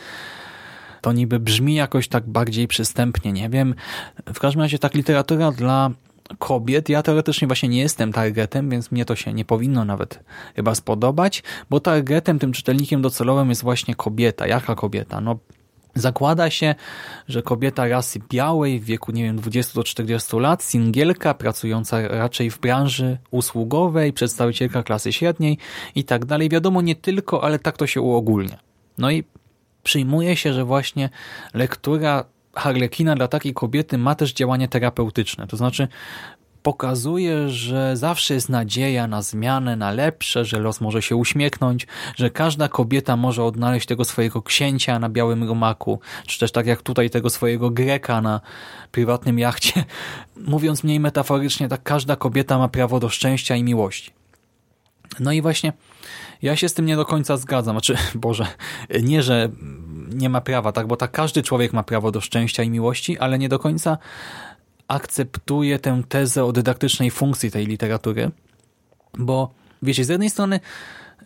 to 1.05 1.13
niby 1.13 1.41
brzmi 1.41 1.75
jakoś 1.75 2.09
tak 2.09 2.27
bardziej 2.27 2.69
przystępnie, 2.69 3.33
nie 3.33 3.49
wiem. 3.49 3.75
W 4.35 4.39
każdym 4.41 4.63
razie 4.63 4.79
tak 4.79 4.95
literatura 4.95 5.53
dla 5.53 5.91
kobiet, 6.39 6.89
ja 6.89 7.03
teoretycznie 7.03 7.47
właśnie 7.47 7.69
nie 7.69 7.81
jestem 7.81 8.13
targetem, 8.13 8.71
więc 8.71 8.91
mnie 8.91 9.05
to 9.05 9.17
się 9.17 9.33
nie 9.33 9.45
powinno 9.45 9.85
nawet 9.85 10.21
chyba 10.57 10.75
spodobać, 10.75 11.43
bo 11.71 11.81
targetem, 11.81 12.39
tym 12.39 12.53
czytelnikiem 12.53 13.03
docelowym 13.03 13.49
jest 13.49 13.63
właśnie 13.63 13.95
kobieta. 13.95 14.47
Jaka 14.47 14.75
kobieta? 14.75 15.21
No 15.21 15.39
Zakłada 15.95 16.51
się, 16.51 16.75
że 17.29 17.43
kobieta 17.43 17.89
rasy 17.89 18.21
białej 18.31 18.81
w 18.81 18.85
wieku, 18.85 19.13
nie 19.13 19.23
wiem, 19.23 19.37
20 19.37 19.75
do 19.75 19.85
40 19.85 20.37
lat, 20.37 20.63
singielka, 20.63 21.35
pracująca 21.35 22.09
raczej 22.09 22.51
w 22.51 22.61
branży 22.61 23.19
usługowej, 23.31 24.13
przedstawicielka 24.13 24.83
klasy 24.83 25.13
średniej 25.13 25.59
i 25.95 26.05
tak 26.05 26.25
dalej. 26.25 26.49
Wiadomo, 26.49 26.83
nie 26.83 26.95
tylko, 26.95 27.45
ale 27.45 27.59
tak 27.59 27.77
to 27.77 27.87
się 27.87 28.01
uogólnia. 28.01 28.59
No 28.99 29.11
i 29.11 29.25
przyjmuje 29.85 30.37
się, 30.37 30.53
że 30.53 30.65
właśnie 30.65 31.11
lektura 31.55 32.25
Harlekina 32.55 33.15
dla 33.15 33.29
takiej 33.29 33.55
kobiety 33.55 33.99
ma 33.99 34.15
też 34.15 34.33
działanie 34.33 34.69
terapeutyczne. 34.69 35.47
To 35.47 35.57
znaczy 35.57 35.89
pokazuje, 36.63 37.49
że 37.49 37.97
zawsze 37.97 38.35
jest 38.35 38.49
nadzieja 38.49 39.07
na 39.07 39.23
zmianę, 39.23 39.77
na 39.77 39.91
lepsze, 39.91 40.45
że 40.45 40.59
los 40.59 40.81
może 40.81 41.03
się 41.03 41.17
uśmiechnąć, 41.17 41.87
że 42.17 42.31
każda 42.31 42.69
kobieta 42.69 43.17
może 43.17 43.45
odnaleźć 43.45 43.87
tego 43.87 44.05
swojego 44.05 44.43
księcia 44.43 44.99
na 44.99 45.09
białym 45.09 45.45
rumaku, 45.45 46.01
czy 46.27 46.39
też 46.39 46.53
tak 46.53 46.67
jak 46.67 46.83
tutaj 46.83 47.11
tego 47.11 47.31
swojego 47.31 47.71
Greka 47.71 48.21
na 48.21 48.41
prywatnym 48.93 49.39
jachcie. 49.39 49.85
Mówiąc 50.37 50.85
mniej 50.85 51.01
metaforycznie, 51.01 51.69
tak 51.69 51.83
każda 51.83 52.17
kobieta 52.17 52.59
ma 52.59 52.69
prawo 52.69 53.01
do 53.01 53.09
szczęścia 53.09 53.57
i 53.57 53.65
miłości. 53.65 54.11
No 55.21 55.33
i 55.33 55.43
właśnie 55.43 55.73
ja 56.43 56.57
się 56.57 56.69
z 56.69 56.75
tym 56.75 56.87
nie 56.87 56.97
do 56.97 57.05
końca 57.05 57.37
zgadzam. 57.37 57.75
Znaczy, 57.75 57.97
Boże, 58.15 58.47
nie, 59.03 59.23
że 59.23 59.49
nie 60.15 60.29
ma 60.29 60.41
prawa, 60.41 60.73
tak, 60.73 60.87
bo 60.87 60.97
tak 60.97 61.11
każdy 61.11 61.43
człowiek 61.43 61.73
ma 61.73 61.83
prawo 61.83 62.11
do 62.11 62.21
szczęścia 62.21 62.63
i 62.63 62.71
miłości, 62.71 63.19
ale 63.19 63.39
nie 63.39 63.49
do 63.49 63.59
końca 63.59 63.99
akceptuję 64.89 65.79
tę 65.79 66.03
tezę 66.09 66.45
o 66.45 66.53
dydaktycznej 66.53 67.11
funkcji 67.11 67.51
tej 67.51 67.67
literatury, 67.67 68.31
bo 69.19 69.55
wiecie, 69.83 70.05
z 70.05 70.09
jednej 70.09 70.31
strony 70.31 70.61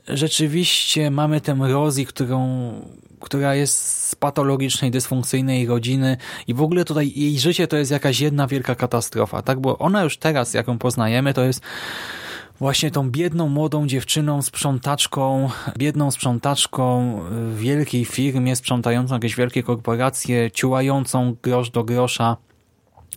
rzeczywiście 0.08 1.10
mamy 1.10 1.40
tę 1.40 1.56
Rosie, 1.60 2.04
którą, 2.04 2.72
która 3.20 3.54
jest 3.54 4.08
z 4.08 4.14
patologicznej, 4.14 4.90
dysfunkcyjnej 4.90 5.66
rodziny 5.66 6.16
i 6.46 6.54
w 6.54 6.62
ogóle 6.62 6.84
tutaj 6.84 7.12
jej 7.16 7.38
życie 7.38 7.66
to 7.66 7.76
jest 7.76 7.90
jakaś 7.90 8.20
jedna 8.20 8.46
wielka 8.46 8.74
katastrofa, 8.74 9.42
tak? 9.42 9.60
Bo 9.60 9.78
ona 9.78 10.02
już 10.02 10.16
teraz, 10.18 10.54
jak 10.54 10.68
ją 10.68 10.78
poznajemy, 10.78 11.34
to 11.34 11.44
jest 11.44 11.60
właśnie 12.60 12.90
tą 12.90 13.10
biedną 13.10 13.48
młodą 13.48 13.86
dziewczyną, 13.86 14.42
sprzątaczką, 14.42 15.50
biedną 15.78 16.10
sprzątaczką 16.10 17.18
w 17.30 17.58
wielkiej 17.58 18.04
firmie, 18.04 18.56
sprzątającą 18.56 19.14
jakieś 19.14 19.36
wielkie 19.36 19.62
korporacje, 19.62 20.50
ciułającą 20.50 21.36
grosz 21.42 21.70
do 21.70 21.84
grosza. 21.84 22.36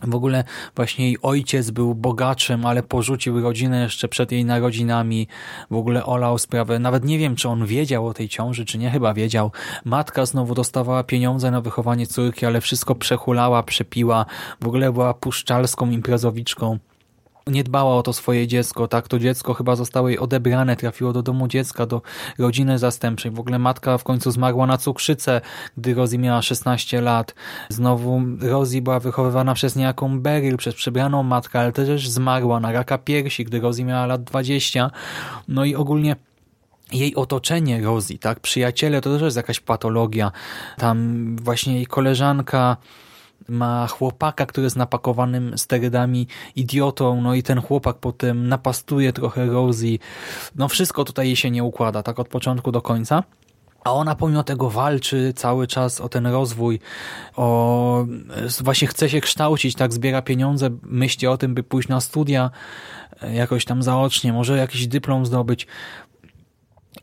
W 0.02 0.14
ogóle 0.14 0.44
właśnie 0.76 1.04
jej 1.04 1.16
ojciec 1.22 1.70
był 1.70 1.94
bogaczem, 1.94 2.66
ale 2.66 2.82
porzucił 2.82 3.40
rodzinę 3.40 3.82
jeszcze 3.82 4.08
przed 4.08 4.32
jej 4.32 4.44
narodzinami. 4.44 5.28
W 5.70 5.74
ogóle 5.74 6.06
olał 6.06 6.38
sprawę. 6.38 6.78
Nawet 6.78 7.04
nie 7.04 7.18
wiem, 7.18 7.36
czy 7.36 7.48
on 7.48 7.66
wiedział 7.66 8.06
o 8.06 8.14
tej 8.14 8.28
ciąży, 8.28 8.64
czy 8.64 8.78
nie. 8.78 8.90
Chyba 8.90 9.14
wiedział. 9.14 9.52
Matka 9.84 10.26
znowu 10.26 10.54
dostawała 10.54 11.04
pieniądze 11.04 11.50
na 11.50 11.60
wychowanie 11.60 12.06
córki, 12.06 12.46
ale 12.46 12.60
wszystko 12.60 12.94
przechulała, 12.94 13.62
przepiła. 13.62 14.26
W 14.60 14.66
ogóle 14.66 14.92
była 14.92 15.14
puszczalską 15.14 15.90
imprezowiczką 15.90 16.78
nie 17.46 17.64
dbała 17.64 17.96
o 17.96 18.02
to 18.02 18.12
swoje 18.12 18.46
dziecko, 18.46 18.88
tak? 18.88 19.08
To 19.08 19.18
dziecko 19.18 19.54
chyba 19.54 19.76
zostało 19.76 20.08
jej 20.08 20.18
odebrane, 20.18 20.76
trafiło 20.76 21.12
do 21.12 21.22
domu 21.22 21.48
dziecka, 21.48 21.86
do 21.86 22.02
rodziny 22.38 22.78
zastępczej. 22.78 23.30
W 23.30 23.40
ogóle 23.40 23.58
matka 23.58 23.98
w 23.98 24.04
końcu 24.04 24.30
zmarła 24.30 24.66
na 24.66 24.78
cukrzycę, 24.78 25.40
gdy 25.76 25.94
Rosie 25.94 26.18
miała 26.18 26.42
16 26.42 27.00
lat. 27.00 27.34
Znowu 27.68 28.22
Rosie 28.40 28.82
była 28.82 29.00
wychowywana 29.00 29.54
przez 29.54 29.76
niejaką 29.76 30.20
Beryl, 30.20 30.56
przez 30.56 30.74
przebraną 30.74 31.22
matkę, 31.22 31.60
ale 31.60 31.72
też 31.72 32.08
zmarła 32.08 32.60
na 32.60 32.72
raka 32.72 32.98
piersi, 32.98 33.44
gdy 33.44 33.60
Rosie 33.60 33.84
miała 33.84 34.06
lat 34.06 34.24
20. 34.24 34.90
No 35.48 35.64
i 35.64 35.74
ogólnie 35.74 36.16
jej 36.92 37.14
otoczenie 37.14 37.80
Rosie, 37.80 38.18
tak? 38.18 38.40
Przyjaciele 38.40 39.00
to 39.00 39.12
też 39.12 39.22
jest 39.22 39.36
jakaś 39.36 39.60
patologia. 39.60 40.32
Tam 40.78 41.36
właśnie 41.36 41.74
jej 41.74 41.86
koleżanka 41.86 42.76
ma 43.48 43.86
chłopaka, 43.86 44.46
który 44.46 44.64
jest 44.64 44.76
napakowanym 44.76 45.58
sterydami 45.58 46.26
idiotą, 46.56 47.20
no 47.20 47.34
i 47.34 47.42
ten 47.42 47.60
chłopak 47.60 47.96
potem 47.96 48.48
napastuje 48.48 49.12
trochę 49.12 49.46
Rosie. 49.46 49.98
No 50.56 50.68
wszystko 50.68 51.04
tutaj 51.04 51.26
jej 51.26 51.36
się 51.36 51.50
nie 51.50 51.64
układa, 51.64 52.02
tak 52.02 52.18
od 52.18 52.28
początku 52.28 52.72
do 52.72 52.82
końca. 52.82 53.22
A 53.84 53.92
ona 53.92 54.14
pomimo 54.14 54.42
tego 54.42 54.70
walczy 54.70 55.32
cały 55.36 55.66
czas 55.66 56.00
o 56.00 56.08
ten 56.08 56.26
rozwój, 56.26 56.80
o 57.36 58.06
właśnie 58.60 58.88
chce 58.88 59.08
się 59.08 59.20
kształcić, 59.20 59.74
tak 59.74 59.92
zbiera 59.92 60.22
pieniądze, 60.22 60.70
myśli 60.82 61.28
o 61.28 61.36
tym, 61.36 61.54
by 61.54 61.62
pójść 61.62 61.88
na 61.88 62.00
studia 62.00 62.50
jakoś 63.32 63.64
tam 63.64 63.82
zaocznie, 63.82 64.32
może 64.32 64.56
jakiś 64.56 64.86
dyplom 64.86 65.26
zdobyć. 65.26 65.66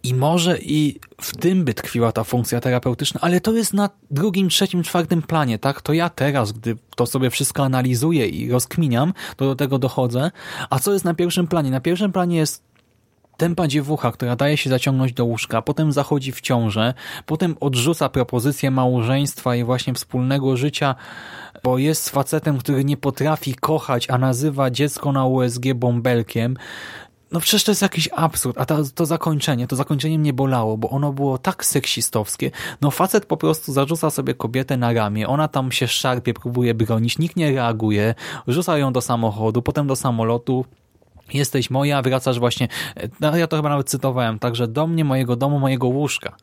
I 0.03 0.13
może 0.13 0.59
i 0.59 0.99
w 1.21 1.37
tym 1.37 1.65
by 1.65 1.73
tkwiła 1.73 2.11
ta 2.11 2.23
funkcja 2.23 2.59
terapeutyczna, 2.59 3.19
ale 3.23 3.41
to 3.41 3.53
jest 3.53 3.73
na 3.73 3.89
drugim, 4.11 4.49
trzecim, 4.49 4.83
czwartym 4.83 5.21
planie, 5.21 5.59
tak? 5.59 5.81
To 5.81 5.93
ja 5.93 6.09
teraz, 6.09 6.51
gdy 6.51 6.77
to 6.95 7.05
sobie 7.05 7.29
wszystko 7.29 7.63
analizuję 7.63 8.27
i 8.27 8.51
rozkminiam, 8.51 9.13
to 9.35 9.45
do 9.45 9.55
tego 9.55 9.79
dochodzę. 9.79 10.31
A 10.69 10.79
co 10.79 10.93
jest 10.93 11.05
na 11.05 11.13
pierwszym 11.13 11.47
planie? 11.47 11.71
Na 11.71 11.81
pierwszym 11.81 12.11
planie 12.11 12.37
jest 12.37 12.69
tempa 13.39 13.67
dziewucha, 13.67 14.11
która 14.11 14.35
daje 14.35 14.57
się 14.57 14.69
zaciągnąć 14.69 15.13
do 15.13 15.25
łóżka, 15.25 15.61
potem 15.61 15.91
zachodzi 15.91 16.31
w 16.31 16.41
ciążę, 16.41 16.93
potem 17.25 17.55
odrzuca 17.59 18.09
propozycję 18.09 18.71
małżeństwa 18.71 19.55
i 19.55 19.63
właśnie 19.63 19.93
wspólnego 19.93 20.57
życia, 20.57 20.95
bo 21.63 21.77
jest 21.77 22.09
facetem, 22.09 22.57
który 22.57 22.85
nie 22.85 22.97
potrafi 22.97 23.55
kochać, 23.55 24.09
a 24.09 24.17
nazywa 24.17 24.71
dziecko 24.71 25.11
na 25.11 25.25
USG 25.25 25.73
bąbelkiem. 25.75 26.57
No 27.31 27.39
przecież 27.39 27.63
to 27.63 27.71
jest 27.71 27.81
jakiś 27.81 28.09
absurd, 28.15 28.57
a 28.57 28.65
to, 28.65 28.77
to 28.95 29.05
zakończenie, 29.05 29.67
to 29.67 29.75
zakończenie 29.75 30.19
mnie 30.19 30.33
bolało, 30.33 30.77
bo 30.77 30.89
ono 30.89 31.13
było 31.13 31.37
tak 31.37 31.65
seksistowskie. 31.65 32.51
No 32.81 32.91
facet 32.91 33.25
po 33.25 33.37
prostu 33.37 33.73
zarzuca 33.73 34.09
sobie 34.09 34.33
kobietę 34.33 34.77
na 34.77 34.93
ramię, 34.93 35.27
ona 35.27 35.47
tam 35.47 35.71
się 35.71 35.87
szarpie, 35.87 36.33
próbuje 36.33 36.73
bronić, 36.73 37.17
nikt 37.17 37.35
nie 37.35 37.51
reaguje, 37.51 38.15
rzuca 38.47 38.77
ją 38.77 38.93
do 38.93 39.01
samochodu, 39.01 39.61
potem 39.61 39.87
do 39.87 39.95
samolotu, 39.95 40.65
jesteś 41.33 41.69
moja, 41.69 42.01
wracasz 42.01 42.39
właśnie, 42.39 42.67
no 43.19 43.37
ja 43.37 43.47
to 43.47 43.55
chyba 43.55 43.69
nawet 43.69 43.89
cytowałem, 43.89 44.39
także 44.39 44.67
do 44.67 44.87
mnie, 44.87 45.05
mojego 45.05 45.35
domu, 45.35 45.59
mojego 45.59 45.87
łóżka. 45.87 46.35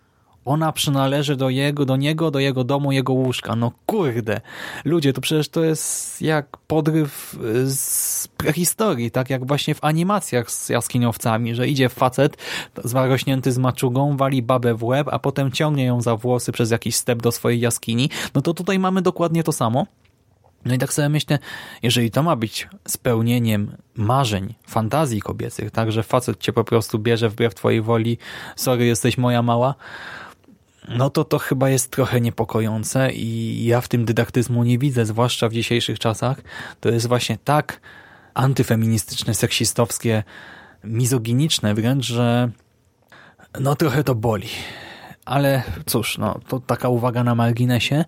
Ona 0.46 0.72
przynależy 0.72 1.36
do 1.36 1.50
jego, 1.50 1.84
do 1.84 1.96
niego, 1.96 2.30
do 2.30 2.38
jego 2.38 2.64
domu, 2.64 2.92
jego 2.92 3.12
łóżka. 3.12 3.56
No 3.56 3.72
kurde. 3.86 4.40
Ludzie, 4.84 5.12
to 5.12 5.20
przecież 5.20 5.48
to 5.48 5.64
jest 5.64 6.22
jak 6.22 6.56
podryw 6.56 7.36
z 7.64 8.28
prehistorii, 8.28 9.10
tak 9.10 9.30
jak 9.30 9.46
właśnie 9.46 9.74
w 9.74 9.84
animacjach 9.84 10.50
z 10.50 10.68
jaskiniowcami, 10.68 11.54
że 11.54 11.68
idzie 11.68 11.88
facet 11.88 12.36
zwarośnięty 12.84 13.52
z 13.52 13.58
maczugą, 13.58 14.16
wali 14.16 14.42
babę 14.42 14.74
w 14.74 14.84
łeb, 14.84 15.08
a 15.10 15.18
potem 15.18 15.52
ciągnie 15.52 15.84
ją 15.84 16.00
za 16.00 16.16
włosy 16.16 16.52
przez 16.52 16.70
jakiś 16.70 16.96
step 16.96 17.22
do 17.22 17.32
swojej 17.32 17.60
jaskini. 17.60 18.10
No 18.34 18.42
to 18.42 18.54
tutaj 18.54 18.78
mamy 18.78 19.02
dokładnie 19.02 19.42
to 19.42 19.52
samo. 19.52 19.86
No 20.64 20.74
i 20.74 20.78
tak 20.78 20.92
sobie 20.92 21.08
myślę, 21.08 21.38
jeżeli 21.82 22.10
to 22.10 22.22
ma 22.22 22.36
być 22.36 22.68
spełnieniem 22.88 23.76
marzeń, 23.94 24.54
fantazji 24.66 25.20
kobiecych, 25.20 25.70
tak, 25.70 25.92
że 25.92 26.02
facet 26.02 26.38
cię 26.40 26.52
po 26.52 26.64
prostu 26.64 26.98
bierze 26.98 27.28
wbrew 27.28 27.54
twojej 27.54 27.82
woli, 27.82 28.18
sorry, 28.56 28.86
jesteś 28.86 29.18
moja 29.18 29.42
mała, 29.42 29.74
no 30.88 31.10
to 31.10 31.24
to 31.24 31.38
chyba 31.38 31.70
jest 31.70 31.90
trochę 31.90 32.20
niepokojące 32.20 33.12
i 33.12 33.64
ja 33.64 33.80
w 33.80 33.88
tym 33.88 34.04
dydaktyzmu 34.04 34.64
nie 34.64 34.78
widzę, 34.78 35.06
zwłaszcza 35.06 35.48
w 35.48 35.52
dzisiejszych 35.52 35.98
czasach. 35.98 36.42
To 36.80 36.88
jest 36.88 37.06
właśnie 37.06 37.38
tak 37.44 37.80
antyfeministyczne, 38.34 39.34
seksistowskie, 39.34 40.22
mizoginiczne 40.84 41.74
wręcz, 41.74 42.04
że 42.04 42.50
no 43.60 43.76
trochę 43.76 44.04
to 44.04 44.14
boli. 44.14 44.48
Ale 45.24 45.62
cóż, 45.86 46.18
no 46.18 46.40
to 46.48 46.60
taka 46.60 46.88
uwaga 46.88 47.24
na 47.24 47.34
marginesie. 47.34 48.04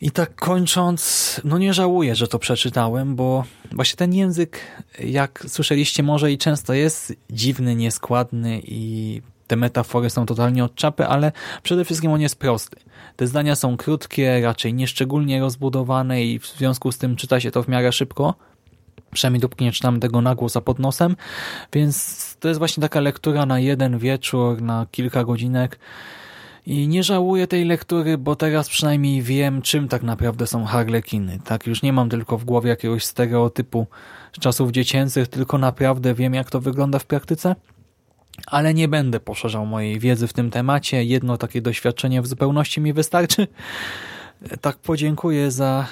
I 0.00 0.10
tak 0.10 0.34
kończąc, 0.34 1.40
no 1.44 1.58
nie 1.58 1.74
żałuję, 1.74 2.14
że 2.14 2.28
to 2.28 2.38
przeczytałem, 2.38 3.16
bo 3.16 3.44
właśnie 3.72 3.96
ten 3.96 4.14
język, 4.14 4.60
jak 4.98 5.44
słyszeliście, 5.48 6.02
może 6.02 6.32
i 6.32 6.38
często 6.38 6.72
jest 6.72 7.12
dziwny, 7.30 7.74
nieskładny 7.74 8.60
i 8.64 9.22
te 9.52 9.56
metafory 9.56 10.10
są 10.10 10.26
totalnie 10.26 10.64
od 10.64 10.74
czapy, 10.74 11.06
ale 11.06 11.32
przede 11.62 11.84
wszystkim 11.84 12.10
on 12.10 12.20
jest 12.20 12.36
prosty. 12.36 12.76
Te 13.16 13.26
zdania 13.26 13.56
są 13.56 13.76
krótkie, 13.76 14.40
raczej 14.40 14.74
nieszczególnie 14.74 15.40
rozbudowane 15.40 16.24
i 16.24 16.38
w 16.38 16.46
związku 16.46 16.92
z 16.92 16.98
tym 16.98 17.16
czyta 17.16 17.40
się 17.40 17.50
to 17.50 17.62
w 17.62 17.68
miarę 17.68 17.92
szybko. 17.92 18.34
Przynajmniej 19.14 19.40
dopóki 19.40 19.64
nie 19.64 19.72
czytam 19.72 20.00
tego 20.00 20.20
na 20.20 20.34
głos, 20.34 20.56
a 20.56 20.60
pod 20.60 20.78
nosem. 20.78 21.16
Więc 21.72 22.36
to 22.40 22.48
jest 22.48 22.58
właśnie 22.58 22.80
taka 22.80 23.00
lektura 23.00 23.46
na 23.46 23.60
jeden 23.60 23.98
wieczór, 23.98 24.62
na 24.62 24.86
kilka 24.90 25.24
godzinek. 25.24 25.78
I 26.66 26.88
nie 26.88 27.02
żałuję 27.02 27.46
tej 27.46 27.64
lektury, 27.64 28.18
bo 28.18 28.36
teraz 28.36 28.68
przynajmniej 28.68 29.22
wiem, 29.22 29.62
czym 29.62 29.88
tak 29.88 30.02
naprawdę 30.02 30.46
są 30.46 30.64
harlekiny. 30.64 31.38
Tak, 31.44 31.66
już 31.66 31.82
nie 31.82 31.92
mam 31.92 32.08
tylko 32.08 32.38
w 32.38 32.44
głowie 32.44 32.70
jakiegoś 32.70 33.04
stereotypu 33.04 33.86
z 34.32 34.40
czasów 34.40 34.70
dziecięcych, 34.70 35.28
tylko 35.28 35.58
naprawdę 35.58 36.14
wiem, 36.14 36.34
jak 36.34 36.50
to 36.50 36.60
wygląda 36.60 36.98
w 36.98 37.04
praktyce. 37.04 37.54
Ale 38.46 38.74
nie 38.74 38.88
będę 38.88 39.20
poszerzał 39.20 39.66
mojej 39.66 39.98
wiedzy 39.98 40.26
w 40.26 40.32
tym 40.32 40.50
temacie. 40.50 41.04
Jedno 41.04 41.38
takie 41.38 41.62
doświadczenie 41.62 42.22
w 42.22 42.26
zupełności 42.26 42.80
mi 42.80 42.92
wystarczy. 42.92 43.46
Tak 44.60 44.78
podziękuję 44.78 45.50
za 45.50 45.86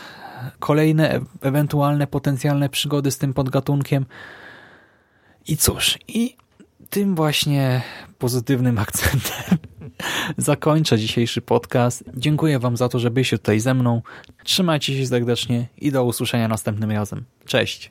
kolejne 0.58 1.14
e- 1.14 1.20
ewentualne 1.40 2.06
potencjalne 2.06 2.68
przygody 2.68 3.10
z 3.10 3.18
tym 3.18 3.34
podgatunkiem. 3.34 4.06
I 5.46 5.56
cóż, 5.56 5.98
i 6.08 6.36
tym 6.90 7.14
właśnie 7.14 7.82
pozytywnym 8.18 8.78
akcentem 8.78 9.58
zakończę 10.36 10.98
dzisiejszy 10.98 11.40
podcast. 11.40 12.04
Dziękuję 12.16 12.58
Wam 12.58 12.76
za 12.76 12.88
to, 12.88 12.98
że 12.98 13.10
byliście 13.10 13.38
tutaj 13.38 13.60
ze 13.60 13.74
mną. 13.74 14.02
Trzymajcie 14.44 14.98
się 14.98 15.06
serdecznie 15.06 15.66
i 15.78 15.92
do 15.92 16.04
usłyszenia 16.04 16.48
następnym 16.48 16.90
razem. 16.90 17.24
Cześć! 17.46 17.90